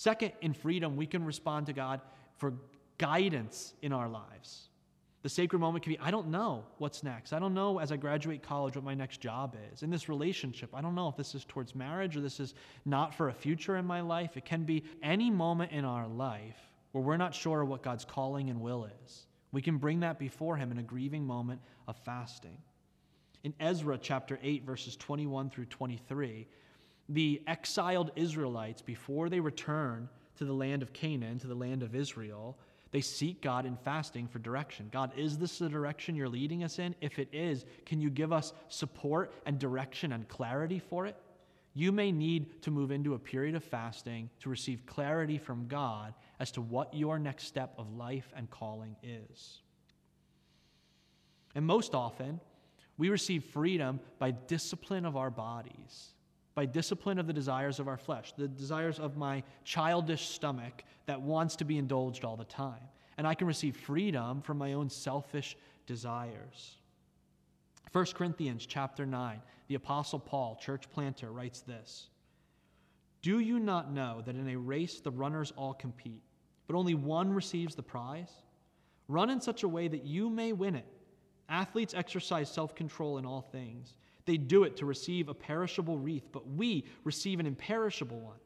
Second, 0.00 0.32
in 0.40 0.54
freedom, 0.54 0.96
we 0.96 1.04
can 1.04 1.26
respond 1.26 1.66
to 1.66 1.74
God 1.74 2.00
for 2.38 2.54
guidance 2.96 3.74
in 3.82 3.92
our 3.92 4.08
lives. 4.08 4.70
The 5.20 5.28
sacred 5.28 5.58
moment 5.58 5.84
can 5.84 5.92
be 5.92 5.98
I 5.98 6.10
don't 6.10 6.28
know 6.28 6.64
what's 6.78 7.02
next. 7.02 7.34
I 7.34 7.38
don't 7.38 7.52
know 7.52 7.80
as 7.80 7.92
I 7.92 7.98
graduate 7.98 8.42
college 8.42 8.76
what 8.76 8.84
my 8.86 8.94
next 8.94 9.20
job 9.20 9.58
is. 9.70 9.82
In 9.82 9.90
this 9.90 10.08
relationship, 10.08 10.70
I 10.72 10.80
don't 10.80 10.94
know 10.94 11.08
if 11.08 11.18
this 11.18 11.34
is 11.34 11.44
towards 11.44 11.74
marriage 11.74 12.16
or 12.16 12.22
this 12.22 12.40
is 12.40 12.54
not 12.86 13.14
for 13.14 13.28
a 13.28 13.34
future 13.34 13.76
in 13.76 13.84
my 13.84 14.00
life. 14.00 14.38
It 14.38 14.46
can 14.46 14.64
be 14.64 14.84
any 15.02 15.30
moment 15.30 15.70
in 15.70 15.84
our 15.84 16.08
life 16.08 16.56
where 16.92 17.04
we're 17.04 17.18
not 17.18 17.34
sure 17.34 17.62
what 17.66 17.82
God's 17.82 18.06
calling 18.06 18.48
and 18.48 18.62
will 18.62 18.88
is. 19.04 19.26
We 19.52 19.60
can 19.60 19.76
bring 19.76 20.00
that 20.00 20.18
before 20.18 20.56
Him 20.56 20.72
in 20.72 20.78
a 20.78 20.82
grieving 20.82 21.26
moment 21.26 21.60
of 21.86 21.98
fasting. 22.06 22.56
In 23.44 23.52
Ezra 23.60 23.98
chapter 23.98 24.38
8, 24.42 24.64
verses 24.64 24.96
21 24.96 25.50
through 25.50 25.66
23, 25.66 26.46
the 27.10 27.42
exiled 27.46 28.12
Israelites, 28.14 28.80
before 28.80 29.28
they 29.28 29.40
return 29.40 30.08
to 30.36 30.44
the 30.44 30.52
land 30.52 30.80
of 30.80 30.92
Canaan, 30.92 31.38
to 31.40 31.48
the 31.48 31.54
land 31.54 31.82
of 31.82 31.94
Israel, 31.94 32.56
they 32.92 33.00
seek 33.00 33.42
God 33.42 33.66
in 33.66 33.76
fasting 33.76 34.28
for 34.28 34.38
direction. 34.38 34.88
God, 34.92 35.12
is 35.16 35.36
this 35.36 35.58
the 35.58 35.68
direction 35.68 36.14
you're 36.14 36.28
leading 36.28 36.64
us 36.64 36.78
in? 36.78 36.94
If 37.00 37.18
it 37.18 37.28
is, 37.32 37.64
can 37.84 38.00
you 38.00 38.10
give 38.10 38.32
us 38.32 38.52
support 38.68 39.32
and 39.44 39.58
direction 39.58 40.12
and 40.12 40.26
clarity 40.28 40.78
for 40.78 41.06
it? 41.06 41.16
You 41.74 41.92
may 41.92 42.10
need 42.10 42.62
to 42.62 42.70
move 42.70 42.90
into 42.90 43.14
a 43.14 43.18
period 43.18 43.54
of 43.54 43.62
fasting 43.62 44.30
to 44.40 44.48
receive 44.48 44.86
clarity 44.86 45.38
from 45.38 45.66
God 45.68 46.14
as 46.38 46.50
to 46.52 46.60
what 46.60 46.94
your 46.94 47.18
next 47.18 47.44
step 47.44 47.74
of 47.76 47.92
life 47.96 48.32
and 48.36 48.50
calling 48.50 48.96
is. 49.02 49.58
And 51.54 51.64
most 51.64 51.94
often, 51.94 52.40
we 52.98 53.08
receive 53.08 53.44
freedom 53.44 54.00
by 54.18 54.32
discipline 54.32 55.04
of 55.04 55.16
our 55.16 55.30
bodies 55.30 56.10
by 56.60 56.66
discipline 56.66 57.18
of 57.18 57.26
the 57.26 57.32
desires 57.32 57.80
of 57.80 57.88
our 57.88 57.96
flesh, 57.96 58.34
the 58.36 58.46
desires 58.46 58.98
of 58.98 59.16
my 59.16 59.42
childish 59.64 60.28
stomach 60.28 60.84
that 61.06 61.18
wants 61.18 61.56
to 61.56 61.64
be 61.64 61.78
indulged 61.78 62.22
all 62.22 62.36
the 62.36 62.44
time. 62.44 62.82
And 63.16 63.26
I 63.26 63.32
can 63.32 63.46
receive 63.46 63.74
freedom 63.74 64.42
from 64.42 64.58
my 64.58 64.74
own 64.74 64.90
selfish 64.90 65.56
desires. 65.86 66.76
1 67.92 68.04
Corinthians 68.12 68.66
chapter 68.66 69.06
9, 69.06 69.40
the 69.68 69.74
apostle 69.74 70.18
Paul, 70.18 70.58
church 70.60 70.90
planter, 70.90 71.32
writes 71.32 71.62
this. 71.62 72.10
Do 73.22 73.38
you 73.38 73.58
not 73.58 73.90
know 73.90 74.20
that 74.26 74.36
in 74.36 74.46
a 74.50 74.58
race 74.58 75.00
the 75.00 75.10
runners 75.10 75.54
all 75.56 75.72
compete, 75.72 76.24
but 76.66 76.76
only 76.76 76.92
one 76.92 77.32
receives 77.32 77.74
the 77.74 77.82
prize? 77.82 78.32
Run 79.08 79.30
in 79.30 79.40
such 79.40 79.62
a 79.62 79.68
way 79.68 79.88
that 79.88 80.04
you 80.04 80.28
may 80.28 80.52
win 80.52 80.76
it. 80.76 80.92
Athletes 81.48 81.94
exercise 81.94 82.50
self 82.50 82.74
control 82.74 83.16
in 83.16 83.24
all 83.24 83.40
things. 83.40 83.94
They 84.30 84.36
do 84.36 84.62
it 84.62 84.76
to 84.76 84.86
receive 84.86 85.28
a 85.28 85.34
perishable 85.34 85.98
wreath, 85.98 86.28
but 86.30 86.48
we 86.48 86.84
receive 87.02 87.40
an 87.40 87.46
imperishable 87.46 88.20
one. 88.20 88.36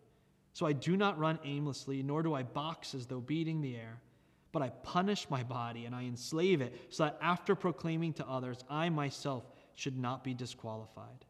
So 0.54 0.64
I 0.64 0.72
do 0.72 0.96
not 0.96 1.18
run 1.18 1.38
aimlessly, 1.44 2.02
nor 2.02 2.22
do 2.22 2.32
I 2.32 2.42
box 2.42 2.94
as 2.94 3.04
though 3.04 3.20
beating 3.20 3.60
the 3.60 3.76
air, 3.76 4.00
but 4.50 4.62
I 4.62 4.70
punish 4.70 5.28
my 5.28 5.42
body 5.42 5.84
and 5.84 5.94
I 5.94 6.04
enslave 6.04 6.62
it, 6.62 6.74
so 6.88 7.04
that 7.04 7.18
after 7.20 7.54
proclaiming 7.54 8.14
to 8.14 8.26
others, 8.26 8.64
I 8.70 8.88
myself 8.88 9.44
should 9.74 9.98
not 9.98 10.24
be 10.24 10.32
disqualified. 10.32 11.26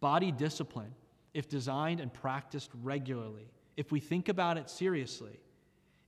Body 0.00 0.30
discipline, 0.30 0.94
if 1.32 1.48
designed 1.48 1.98
and 1.98 2.12
practiced 2.12 2.68
regularly, 2.82 3.50
if 3.74 3.90
we 3.90 4.00
think 4.00 4.28
about 4.28 4.58
it 4.58 4.68
seriously, 4.68 5.40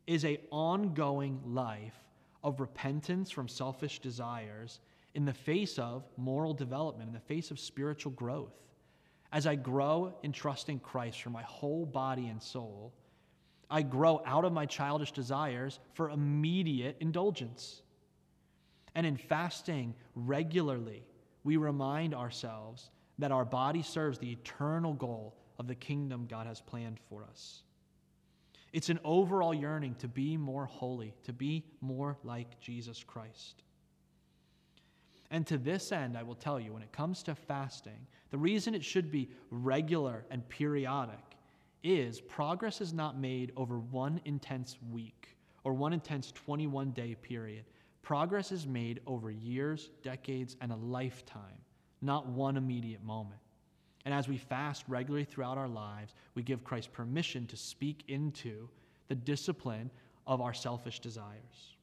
is 0.07 0.27
a 0.27 0.39
ongoing 0.51 1.41
life 1.47 1.97
of 2.43 2.61
repentance 2.61 3.31
from 3.31 3.49
selfish 3.49 4.01
desires 4.01 4.81
in 5.15 5.25
the 5.25 5.33
face 5.33 5.79
of 5.79 6.05
moral 6.17 6.55
development, 6.55 7.09
in 7.09 7.15
the 7.15 7.21
face 7.21 7.51
of 7.51 7.59
spiritual 7.61 8.13
growth. 8.13 8.53
As 9.33 9.47
I 9.47 9.55
grow 9.55 10.15
in 10.23 10.33
trusting 10.33 10.81
Christ 10.81 11.23
for 11.23 11.31
my 11.31 11.43
whole 11.43 11.87
body 11.87 12.29
and 12.29 12.43
soul, 12.43 12.93
I 13.71 13.83
grow 13.83 14.23
out 14.27 14.45
of 14.45 14.53
my 14.53 14.67
childish 14.67 15.13
desires 15.13 15.81
for 15.95 16.11
immediate 16.11 16.97
indulgence. 17.01 17.83
And 18.95 19.07
in 19.07 19.17
fasting 19.17 19.95
regularly, 20.15 21.05
we 21.43 21.57
remind 21.57 22.15
ourselves 22.15 22.91
that 23.19 23.33
our 23.33 23.45
body 23.45 23.83
serves 23.83 24.19
the 24.19 24.33
eternal 24.33 24.93
goal 24.93 25.37
of 25.59 25.67
the 25.67 25.75
kingdom 25.75 26.27
God 26.29 26.47
has 26.47 26.61
planned 26.61 26.99
for 27.09 27.25
us. 27.25 27.63
It's 28.73 28.89
an 28.89 28.99
overall 29.05 29.55
yearning 29.55 29.95
to 29.97 30.09
be 30.09 30.37
more 30.37 30.67
holy, 30.67 31.15
to 31.25 31.33
be 31.33 31.65
more 31.81 32.19
like 32.25 32.61
Jesus 32.61 33.05
Christ. 33.05 33.63
And 35.35 35.45
to 35.49 35.59
this 35.59 35.91
end, 35.91 36.17
I 36.17 36.23
will 36.23 36.37
tell 36.37 36.61
you, 36.61 36.73
when 36.73 36.83
it 36.85 36.93
comes 36.93 37.25
to 37.25 37.35
fasting, 37.35 38.07
the 38.31 38.39
reason 38.39 38.73
it 38.73 38.85
should 38.85 39.11
be 39.11 39.29
regular 39.51 40.25
and 40.31 40.49
periodic 40.49 41.19
is 41.83 42.21
progress 42.21 42.81
is 42.81 42.93
not 42.93 43.19
made 43.19 43.51
over 43.57 43.81
one 43.81 44.21
intense 44.27 44.77
week 44.93 45.37
or 45.65 45.73
one 45.73 45.93
intense 45.93 46.31
21 46.31 46.93
day 46.93 47.17
period. 47.17 47.65
Progress 48.01 48.53
is 48.53 48.65
made 48.65 49.01
over 49.09 49.33
years, 49.33 49.91
decades, 50.05 50.57
and 50.61 50.71
a 50.71 50.77
lifetime, 50.77 51.59
not 52.01 52.29
one 52.29 52.57
immediate 52.57 53.03
moment. 53.03 53.41
And 54.05 54.15
as 54.15 54.29
we 54.29 54.39
fast 54.39 54.85
regularly 54.87 55.25
throughout 55.25 55.59
our 55.59 55.67
lives, 55.67 56.15
we 56.37 56.45
give 56.45 56.63
Christ 56.63 56.93
permission 56.93 57.45
to 57.49 57.57
speak 57.57 58.05
into 58.07 58.69
the 59.09 59.17
discipline 59.17 59.91
of 60.29 60.41
our 60.41 60.55
selfish 60.55 61.01
desires. 61.01 61.74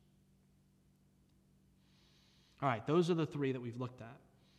All 2.61 2.69
right, 2.69 2.85
those 2.85 3.09
are 3.09 3.15
the 3.15 3.25
three 3.25 3.51
that 3.51 3.61
we've 3.61 3.79
looked 3.79 4.01
at. 4.01 4.17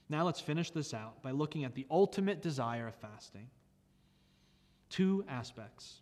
Now 0.09 0.25
let's 0.25 0.41
finish 0.41 0.71
this 0.71 0.93
out 0.93 1.23
by 1.23 1.31
looking 1.31 1.65
at 1.65 1.75
the 1.75 1.87
ultimate 1.91 2.43
desire 2.43 2.89
of 2.89 2.95
fasting. 2.97 3.49
Two 4.91 5.25
aspects. 5.29 6.01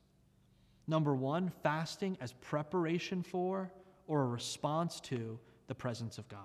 Number 0.86 1.14
one, 1.14 1.52
fasting 1.62 2.16
as 2.20 2.32
preparation 2.32 3.22
for 3.22 3.70
or 4.06 4.22
a 4.22 4.26
response 4.26 4.98
to 5.00 5.38
the 5.68 5.74
presence 5.74 6.18
of 6.18 6.28
God. 6.28 6.40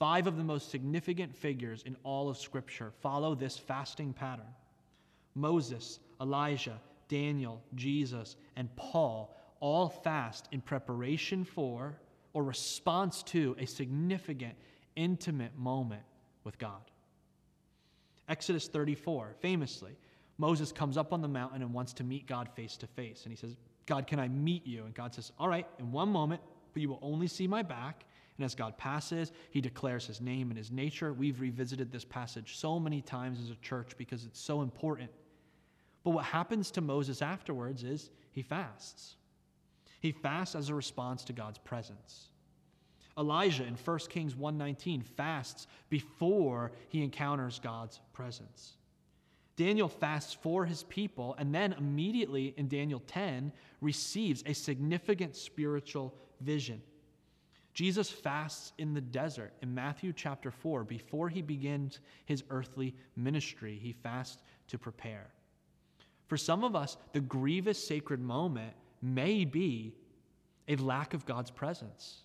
Five 0.00 0.26
of 0.26 0.36
the 0.36 0.42
most 0.42 0.70
significant 0.70 1.34
figures 1.34 1.84
in 1.86 1.96
all 2.02 2.28
of 2.28 2.36
Scripture 2.36 2.92
follow 3.00 3.34
this 3.34 3.56
fasting 3.56 4.12
pattern 4.12 4.52
Moses, 5.36 6.00
Elijah, 6.20 6.80
Daniel, 7.08 7.62
Jesus, 7.74 8.36
and 8.56 8.74
Paul 8.76 9.36
all 9.60 9.88
fast 9.88 10.48
in 10.52 10.60
preparation 10.60 11.44
for 11.44 11.96
or 12.34 12.42
response 12.42 13.22
to 13.22 13.56
a 13.58 13.64
significant, 13.64 14.54
intimate 14.96 15.56
moment 15.56 16.02
with 16.44 16.58
God. 16.58 16.90
Exodus 18.28 18.68
34, 18.68 19.34
famously, 19.40 19.92
Moses 20.36 20.72
comes 20.72 20.98
up 20.98 21.12
on 21.12 21.22
the 21.22 21.28
mountain 21.28 21.62
and 21.62 21.72
wants 21.72 21.92
to 21.94 22.04
meet 22.04 22.26
God 22.26 22.48
face 22.54 22.76
to 22.78 22.86
face. 22.86 23.22
And 23.24 23.32
he 23.32 23.36
says, 23.36 23.56
God, 23.86 24.06
can 24.06 24.18
I 24.18 24.28
meet 24.28 24.66
you? 24.66 24.84
And 24.84 24.94
God 24.94 25.14
says, 25.14 25.32
All 25.38 25.48
right, 25.48 25.66
in 25.78 25.92
one 25.92 26.08
moment, 26.08 26.40
but 26.72 26.82
you 26.82 26.88
will 26.88 26.98
only 27.02 27.28
see 27.28 27.46
my 27.46 27.62
back. 27.62 28.04
And 28.36 28.44
as 28.44 28.54
God 28.56 28.76
passes, 28.76 29.30
he 29.50 29.60
declares 29.60 30.06
his 30.06 30.20
name 30.20 30.50
and 30.50 30.58
his 30.58 30.72
nature. 30.72 31.12
We've 31.12 31.40
revisited 31.40 31.92
this 31.92 32.04
passage 32.04 32.56
so 32.56 32.80
many 32.80 33.00
times 33.00 33.40
as 33.40 33.50
a 33.50 33.56
church 33.56 33.96
because 33.96 34.24
it's 34.24 34.40
so 34.40 34.62
important. 34.62 35.10
But 36.02 36.10
what 36.10 36.24
happens 36.24 36.72
to 36.72 36.80
Moses 36.80 37.22
afterwards 37.22 37.84
is 37.84 38.10
he 38.32 38.42
fasts. 38.42 39.14
He 40.04 40.12
fasts 40.12 40.54
as 40.54 40.68
a 40.68 40.74
response 40.74 41.24
to 41.24 41.32
God's 41.32 41.56
presence. 41.56 42.28
Elijah 43.16 43.64
in 43.64 43.74
1 43.74 43.98
Kings 44.10 44.34
1:19 44.34 45.02
fasts 45.02 45.66
before 45.88 46.72
he 46.90 47.02
encounters 47.02 47.58
God's 47.58 48.00
presence. 48.12 48.76
Daniel 49.56 49.88
fasts 49.88 50.34
for 50.34 50.66
his 50.66 50.82
people 50.82 51.34
and 51.38 51.54
then 51.54 51.72
immediately 51.72 52.52
in 52.58 52.68
Daniel 52.68 53.00
10 53.06 53.50
receives 53.80 54.42
a 54.44 54.52
significant 54.52 55.34
spiritual 55.34 56.14
vision. 56.38 56.82
Jesus 57.72 58.10
fasts 58.10 58.74
in 58.76 58.92
the 58.92 59.00
desert 59.00 59.54
in 59.62 59.74
Matthew 59.74 60.12
chapter 60.12 60.50
4 60.50 60.84
before 60.84 61.30
he 61.30 61.40
begins 61.40 62.00
his 62.26 62.44
earthly 62.50 62.94
ministry. 63.16 63.78
He 63.78 63.92
fasts 63.92 64.42
to 64.66 64.78
prepare. 64.78 65.32
For 66.26 66.36
some 66.36 66.62
of 66.62 66.76
us, 66.76 66.98
the 67.14 67.20
grievous 67.20 67.82
sacred 67.82 68.20
moment 68.20 68.74
may 69.02 69.44
be 69.44 69.94
a 70.68 70.76
lack 70.76 71.14
of 71.14 71.26
God's 71.26 71.50
presence. 71.50 72.24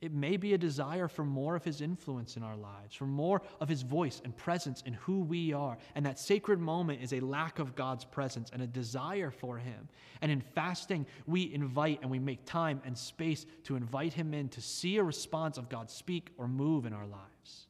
It 0.00 0.14
may 0.14 0.38
be 0.38 0.54
a 0.54 0.58
desire 0.58 1.08
for 1.08 1.24
more 1.24 1.54
of 1.56 1.64
His 1.64 1.82
influence 1.82 2.36
in 2.36 2.42
our 2.42 2.56
lives, 2.56 2.94
for 2.94 3.04
more 3.04 3.42
of 3.60 3.68
His 3.68 3.82
voice 3.82 4.22
and 4.24 4.34
presence 4.34 4.82
in 4.86 4.94
who 4.94 5.20
we 5.20 5.52
are. 5.52 5.76
And 5.94 6.06
that 6.06 6.18
sacred 6.18 6.58
moment 6.58 7.02
is 7.02 7.12
a 7.12 7.20
lack 7.20 7.58
of 7.58 7.74
God's 7.74 8.06
presence 8.06 8.48
and 8.50 8.62
a 8.62 8.66
desire 8.66 9.30
for 9.30 9.58
Him. 9.58 9.88
And 10.22 10.32
in 10.32 10.40
fasting, 10.40 11.04
we 11.26 11.52
invite 11.52 12.00
and 12.00 12.10
we 12.10 12.18
make 12.18 12.46
time 12.46 12.80
and 12.86 12.96
space 12.96 13.44
to 13.64 13.76
invite 13.76 14.14
Him 14.14 14.32
in 14.32 14.48
to 14.50 14.62
see 14.62 14.96
a 14.96 15.04
response 15.04 15.58
of 15.58 15.68
God 15.68 15.90
speak 15.90 16.30
or 16.38 16.48
move 16.48 16.86
in 16.86 16.94
our 16.94 17.06
lives. 17.06 17.66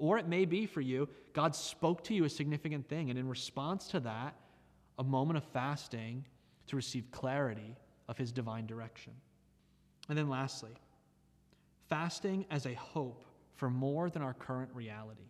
Or 0.00 0.18
it 0.18 0.26
may 0.26 0.46
be 0.46 0.66
for 0.66 0.80
you, 0.80 1.08
God 1.34 1.54
spoke 1.54 2.02
to 2.04 2.14
you 2.14 2.24
a 2.24 2.28
significant 2.28 2.88
thing, 2.88 3.10
and 3.10 3.18
in 3.18 3.28
response 3.28 3.86
to 3.88 4.00
that, 4.00 4.34
a 4.98 5.04
moment 5.04 5.36
of 5.36 5.44
fasting 5.44 6.24
to 6.70 6.76
receive 6.76 7.10
clarity 7.10 7.76
of 8.08 8.16
His 8.16 8.32
divine 8.32 8.66
direction. 8.66 9.12
And 10.08 10.16
then 10.16 10.28
lastly, 10.28 10.70
fasting 11.88 12.46
as 12.50 12.66
a 12.66 12.74
hope 12.74 13.24
for 13.56 13.68
more 13.68 14.08
than 14.08 14.22
our 14.22 14.34
current 14.34 14.70
reality. 14.72 15.28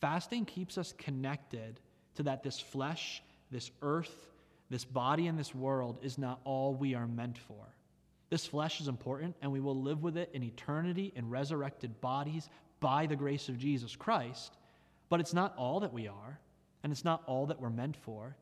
Fasting 0.00 0.44
keeps 0.44 0.78
us 0.78 0.94
connected 0.96 1.78
to 2.14 2.22
that 2.22 2.42
this 2.42 2.58
flesh, 2.58 3.22
this 3.50 3.70
earth, 3.82 4.30
this 4.70 4.84
body, 4.84 5.26
and 5.26 5.38
this 5.38 5.54
world 5.54 5.98
is 6.02 6.18
not 6.18 6.40
all 6.44 6.74
we 6.74 6.94
are 6.94 7.06
meant 7.06 7.38
for. 7.38 7.74
This 8.30 8.46
flesh 8.46 8.80
is 8.80 8.88
important, 8.88 9.36
and 9.42 9.52
we 9.52 9.60
will 9.60 9.80
live 9.80 10.02
with 10.02 10.16
it 10.16 10.30
in 10.32 10.42
eternity 10.42 11.12
in 11.14 11.28
resurrected 11.28 12.00
bodies 12.00 12.48
by 12.80 13.06
the 13.06 13.16
grace 13.16 13.48
of 13.48 13.58
Jesus 13.58 13.94
Christ, 13.94 14.56
but 15.08 15.20
it's 15.20 15.34
not 15.34 15.54
all 15.56 15.80
that 15.80 15.92
we 15.92 16.08
are, 16.08 16.40
and 16.82 16.92
it's 16.92 17.04
not 17.04 17.22
all 17.26 17.46
that 17.46 17.60
we're 17.60 17.70
meant 17.70 17.96
for. 17.96 18.34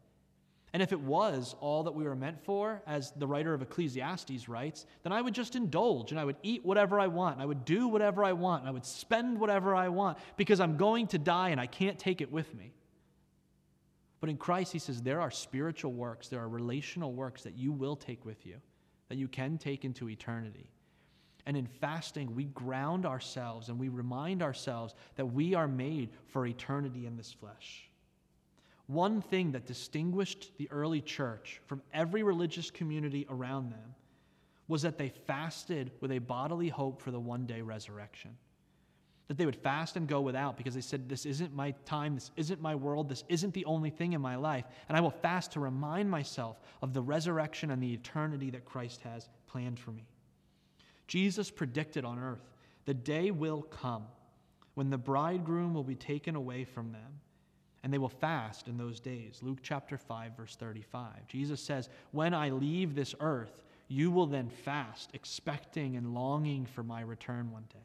And 0.73 0.83
if 0.83 0.93
it 0.93 1.01
was 1.01 1.57
all 1.61 1.83
that 1.85 1.95
we 1.95 2.05
were 2.05 2.15
meant 2.15 2.41
for, 2.45 2.81
as 2.87 3.11
the 3.13 3.27
writer 3.27 3.53
of 3.53 3.63
Ecclesiastes 3.63 4.49
writes, 4.49 4.87
then 5.03 5.13
I 5.13 5.21
would 5.21 5.35
just 5.35 5.57
indulge 5.57 6.13
and 6.13 6.21
I 6.21 6.25
would 6.25 6.37
eat 6.45 6.65
whatever 6.65 7.01
I 7.01 7.09
want, 7.09 7.35
and 7.35 7.43
I 7.43 7.47
would 7.47 7.65
do 7.65 7.89
whatever 7.89 8.23
I 8.23 8.33
want, 8.33 8.63
and 8.63 8.69
I 8.69 8.73
would 8.73 8.87
spend 8.87 9.41
whatever 9.41 9.75
I 9.75 9.89
want 9.89 10.19
because 10.37 10.61
I'm 10.61 10.77
going 10.77 11.09
to 11.09 11.19
die 11.19 11.49
and 11.49 11.61
I 11.61 11.67
can't 11.67 11.99
take 11.99 12.21
it 12.21 12.31
with 12.31 12.55
me. 12.55 12.73
But 14.21 14.31
in 14.31 14.37
Christ, 14.37 14.73
he 14.73 14.79
says 14.79 15.03
there 15.03 15.21
are 15.21 15.31
spiritual 15.31 15.93
works, 15.93 16.29
there 16.29 16.41
are 16.41 16.49
relational 16.49 17.13
works 17.13 17.43
that 17.43 17.57
you 17.57 17.73
will 17.73 17.97
take 17.97 18.25
with 18.25 18.47
you, 18.47 18.57
that 19.09 19.17
you 19.17 19.27
can 19.27 19.59
take 19.59 19.85
into 19.85 20.09
eternity. 20.09 20.71
And 21.47 21.57
in 21.57 21.67
fasting, 21.67 22.35
we 22.37 22.45
ground 22.45 23.07
ourselves 23.07 23.71
and 23.71 23.79
we 23.79 23.89
remind 23.89 24.43
ourselves 24.43 24.95
that 25.17 25.27
we 25.27 25.55
are 25.55 25.67
made 25.67 26.11
for 26.29 26.47
eternity 26.47 27.07
in 27.07 27.17
this 27.17 27.33
flesh. 27.33 27.90
One 28.91 29.21
thing 29.21 29.53
that 29.53 29.67
distinguished 29.67 30.51
the 30.59 30.69
early 30.73 31.01
church 31.01 31.61
from 31.67 31.81
every 31.95 32.25
religious 32.25 32.73
community 32.73 33.25
around 33.31 33.71
them 33.71 33.95
was 34.67 34.83
that 34.83 34.99
they 34.99 35.11
fasted 35.29 35.93
with 36.01 36.11
a 36.11 36.19
bodily 36.19 36.69
hope 36.69 37.01
for 37.01 37.13
the 37.13 37.21
one 37.21 37.47
day 37.47 37.61
resurrection. 37.61 38.37
That 39.29 39.39
they 39.39 39.47
would 39.47 39.55
fast 39.55 39.95
and 39.95 40.09
go 40.09 40.21
without 40.21 40.57
because 40.57 40.75
they 40.75 40.81
said, 40.81 41.09
This 41.09 41.25
isn't 41.25 41.55
my 41.55 41.71
time, 41.85 42.17
this 42.17 42.33
isn't 42.35 42.61
my 42.61 42.75
world, 42.75 43.09
this 43.09 43.23
isn't 43.29 43.55
the 43.55 43.65
only 43.65 43.91
thing 43.91 44.13
in 44.13 44.21
my 44.21 44.35
life. 44.35 44.65
And 44.89 44.99
I 44.99 45.01
will 45.01 45.13
fast 45.13 45.53
to 45.53 45.61
remind 45.61 46.11
myself 46.11 46.59
of 46.83 46.93
the 46.93 47.01
resurrection 47.01 47.71
and 47.71 47.81
the 47.81 47.95
eternity 47.95 48.51
that 48.51 48.65
Christ 48.65 49.03
has 49.03 49.29
planned 49.47 49.79
for 49.79 49.93
me. 49.93 50.09
Jesus 51.07 51.49
predicted 51.49 52.05
on 52.05 52.19
earth 52.19 52.43
the 52.87 52.95
day 52.95 53.31
will 53.31 53.63
come 53.63 54.07
when 54.75 54.91
the 54.91 54.99
bridegroom 54.99 55.75
will 55.75 55.85
be 55.85 55.95
taken 55.95 56.35
away 56.35 56.65
from 56.65 56.91
them 56.91 57.21
and 57.83 57.93
they 57.93 57.99
will 57.99 58.09
fast 58.09 58.69
in 58.69 58.77
those 58.77 59.01
days. 59.01 59.41
Luke 59.43 59.59
chapter 59.63 59.97
5, 59.97 60.37
verse 60.37 60.57
35. 60.57 61.27
Jesus 61.29 61.61
says, 61.61 61.89
When 62.13 62.35
I 62.35 62.51
leave 62.51 62.95
this 62.95 63.15
earth, 63.21 63.63
you 63.89 64.11
will 64.11 64.27
then 64.27 64.51
fast, 64.51 65.11
expecting 65.15 65.97
and 65.97 66.15
longing 66.15 66.67
for 66.67 66.83
my 66.83 67.01
return 67.01 67.51
one 67.51 67.65
day. 67.73 67.79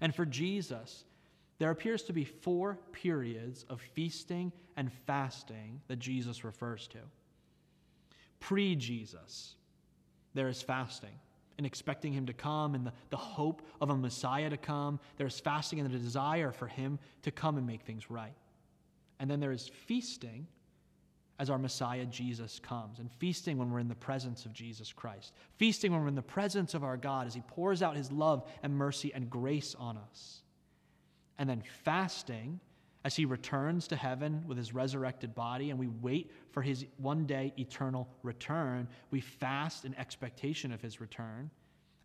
And 0.00 0.14
for 0.14 0.24
Jesus, 0.24 1.04
there 1.58 1.70
appears 1.70 2.02
to 2.04 2.12
be 2.12 2.24
four 2.24 2.78
periods 2.92 3.64
of 3.68 3.80
feasting 3.80 4.52
and 4.76 4.92
fasting 5.06 5.80
that 5.88 5.98
Jesus 5.98 6.44
refers 6.44 6.88
to. 6.88 6.98
Pre 8.40 8.74
Jesus, 8.74 9.54
there 10.34 10.48
is 10.48 10.62
fasting 10.62 11.18
and 11.62 11.66
expecting 11.68 12.12
him 12.12 12.26
to 12.26 12.32
come 12.32 12.74
and 12.74 12.84
the, 12.84 12.92
the 13.10 13.16
hope 13.16 13.62
of 13.80 13.90
a 13.90 13.96
Messiah 13.96 14.50
to 14.50 14.56
come. 14.56 14.98
There's 15.16 15.38
fasting 15.38 15.78
and 15.78 15.88
the 15.88 15.96
desire 15.96 16.50
for 16.50 16.66
him 16.66 16.98
to 17.22 17.30
come 17.30 17.56
and 17.56 17.64
make 17.64 17.82
things 17.82 18.10
right. 18.10 18.34
And 19.20 19.30
then 19.30 19.38
there 19.38 19.52
is 19.52 19.70
feasting 19.86 20.48
as 21.38 21.50
our 21.50 21.58
Messiah 21.58 22.04
Jesus 22.04 22.58
comes, 22.58 22.98
and 22.98 23.10
feasting 23.12 23.58
when 23.58 23.70
we're 23.70 23.78
in 23.78 23.88
the 23.88 23.94
presence 23.94 24.44
of 24.44 24.52
Jesus 24.52 24.92
Christ, 24.92 25.32
feasting 25.56 25.92
when 25.92 26.02
we're 26.02 26.08
in 26.08 26.16
the 26.16 26.22
presence 26.22 26.74
of 26.74 26.82
our 26.82 26.96
God 26.96 27.28
as 27.28 27.34
he 27.34 27.42
pours 27.42 27.80
out 27.80 27.96
his 27.96 28.10
love 28.10 28.44
and 28.64 28.74
mercy 28.74 29.12
and 29.14 29.30
grace 29.30 29.76
on 29.78 29.96
us. 29.96 30.42
And 31.38 31.48
then 31.48 31.62
fasting 31.84 32.58
as 33.04 33.16
he 33.16 33.24
returns 33.24 33.88
to 33.88 33.96
heaven 33.96 34.44
with 34.46 34.56
his 34.56 34.72
resurrected 34.72 35.34
body 35.34 35.70
and 35.70 35.78
we 35.78 35.88
wait 35.88 36.30
for 36.52 36.62
his 36.62 36.84
one 36.98 37.26
day 37.26 37.52
eternal 37.58 38.08
return. 38.22 38.86
We 39.10 39.20
fast 39.20 39.84
in 39.84 39.94
expectation 39.96 40.72
of 40.72 40.80
his 40.80 41.00
return. 41.00 41.50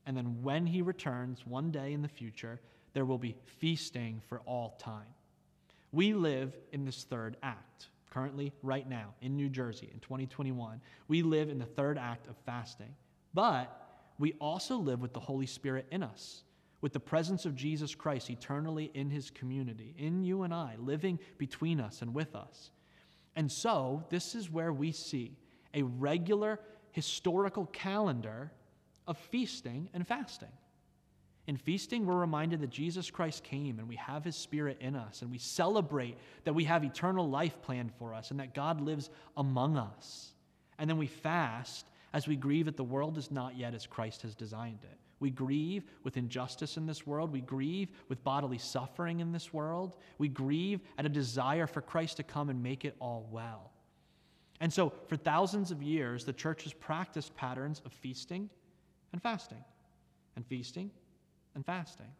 And 0.06 0.16
then 0.16 0.42
when 0.42 0.66
he 0.66 0.82
returns 0.82 1.46
one 1.46 1.72
day 1.72 1.94
in 1.94 2.02
the 2.02 2.08
future, 2.08 2.60
there 2.94 3.06
will 3.06 3.18
be 3.18 3.36
feasting 3.60 4.22
for 4.28 4.40
all 4.46 4.78
time. 4.80 5.08
We 5.92 6.14
live 6.14 6.56
in 6.72 6.86
this 6.86 7.04
third 7.04 7.38
act. 7.44 7.88
Currently, 8.10 8.52
right 8.64 8.90
now, 8.90 9.14
in 9.22 9.36
New 9.36 9.50
Jersey 9.50 9.90
in 9.94 10.00
2021, 10.00 10.82
we 11.08 11.22
live 11.22 11.50
in 11.50 11.60
the 11.60 11.66
third 11.66 11.98
act 11.98 12.28
of 12.28 12.36
fasting. 12.46 12.96
But 13.34 13.88
we 14.18 14.34
also 14.40 14.78
live 14.78 15.02
with 15.02 15.14
the 15.14 15.20
Holy 15.20 15.46
Spirit 15.46 15.86
in 15.92 16.02
us 16.02 16.44
with 16.82 16.94
the 16.94 17.00
presence 17.00 17.46
of 17.46 17.56
Jesus 17.56 17.96
Christ 17.96 18.30
eternally 18.30 18.92
in 18.94 19.10
his 19.10 19.30
community, 19.32 19.96
in 19.98 20.24
you 20.24 20.44
and 20.44 20.54
I, 20.54 20.76
living 20.78 21.20
between 21.38 21.80
us 21.80 22.02
and 22.02 22.14
with 22.14 22.36
us. 22.36 22.72
And 23.36 23.52
so, 23.52 24.04
this 24.10 24.36
is 24.36 24.52
where 24.52 24.74
we 24.74 24.92
see 24.92 25.38
a 25.74 25.84
regular 25.84 26.60
historical 26.92 27.68
calendar 27.68 28.52
of 29.08 29.18
feasting 29.18 29.90
and 29.94 30.06
fasting. 30.08 30.52
In 31.48 31.56
feasting, 31.56 32.06
we're 32.06 32.16
reminded 32.16 32.60
that 32.60 32.70
Jesus 32.70 33.10
Christ 33.10 33.44
came 33.44 33.80
and 33.80 33.88
we 33.88 33.96
have 33.96 34.24
his 34.24 34.36
spirit 34.36 34.78
in 34.82 34.96
us, 34.96 35.22
and 35.22 35.32
we 35.32 35.38
celebrate 35.38 36.18
that 36.44 36.54
we 36.54 36.66
have 36.66 36.84
eternal 36.84 37.30
life 37.30 37.62
planned 37.62 37.94
for 37.98 38.14
us 38.14 38.32
and 38.32 38.40
that 38.40 38.54
God 38.54 38.82
lives 38.82 39.10
among 39.38 39.78
us. 39.78 40.34
And 40.78 40.90
then 40.90 40.98
we 40.98 41.08
fast 41.08 41.86
as 42.14 42.28
we 42.28 42.36
grieve 42.36 42.66
that 42.66 42.78
the 42.78 42.84
world 42.84 43.18
is 43.18 43.32
not 43.32 43.56
yet 43.56 43.74
as 43.74 43.88
Christ 43.88 44.24
has 44.24 44.36
designed 44.36 44.80
it. 44.84 44.98
We 45.20 45.32
grieve 45.32 45.84
with 46.04 46.18
injustice 46.18 46.78
in 46.78 46.86
this 46.86 47.08
world. 47.08 47.32
We 47.32 47.42
grieve 47.42 47.90
with 48.08 48.24
bodily 48.24 48.60
suffering 48.60 49.20
in 49.20 49.32
this 49.32 49.52
world. 49.52 49.98
We 50.18 50.28
grieve 50.28 50.82
at 50.98 51.06
a 51.06 51.10
desire 51.10 51.66
for 51.66 51.82
Christ 51.82 52.18
to 52.18 52.24
come 52.24 52.50
and 52.50 52.62
make 52.62 52.86
it 52.86 52.96
all 53.00 53.28
well. 53.32 53.72
And 54.60 54.72
so, 54.72 54.94
for 55.08 55.18
thousands 55.18 55.72
of 55.72 55.84
years, 55.84 56.26
the 56.26 56.34
church 56.34 56.64
has 56.64 56.74
practiced 56.74 57.36
patterns 57.36 57.82
of 57.86 57.94
feasting 57.94 58.50
and 59.14 59.22
fasting. 59.22 59.64
and 60.36 60.46
feasting 60.46 60.92
and 61.56 61.66
fasting. 61.66 62.12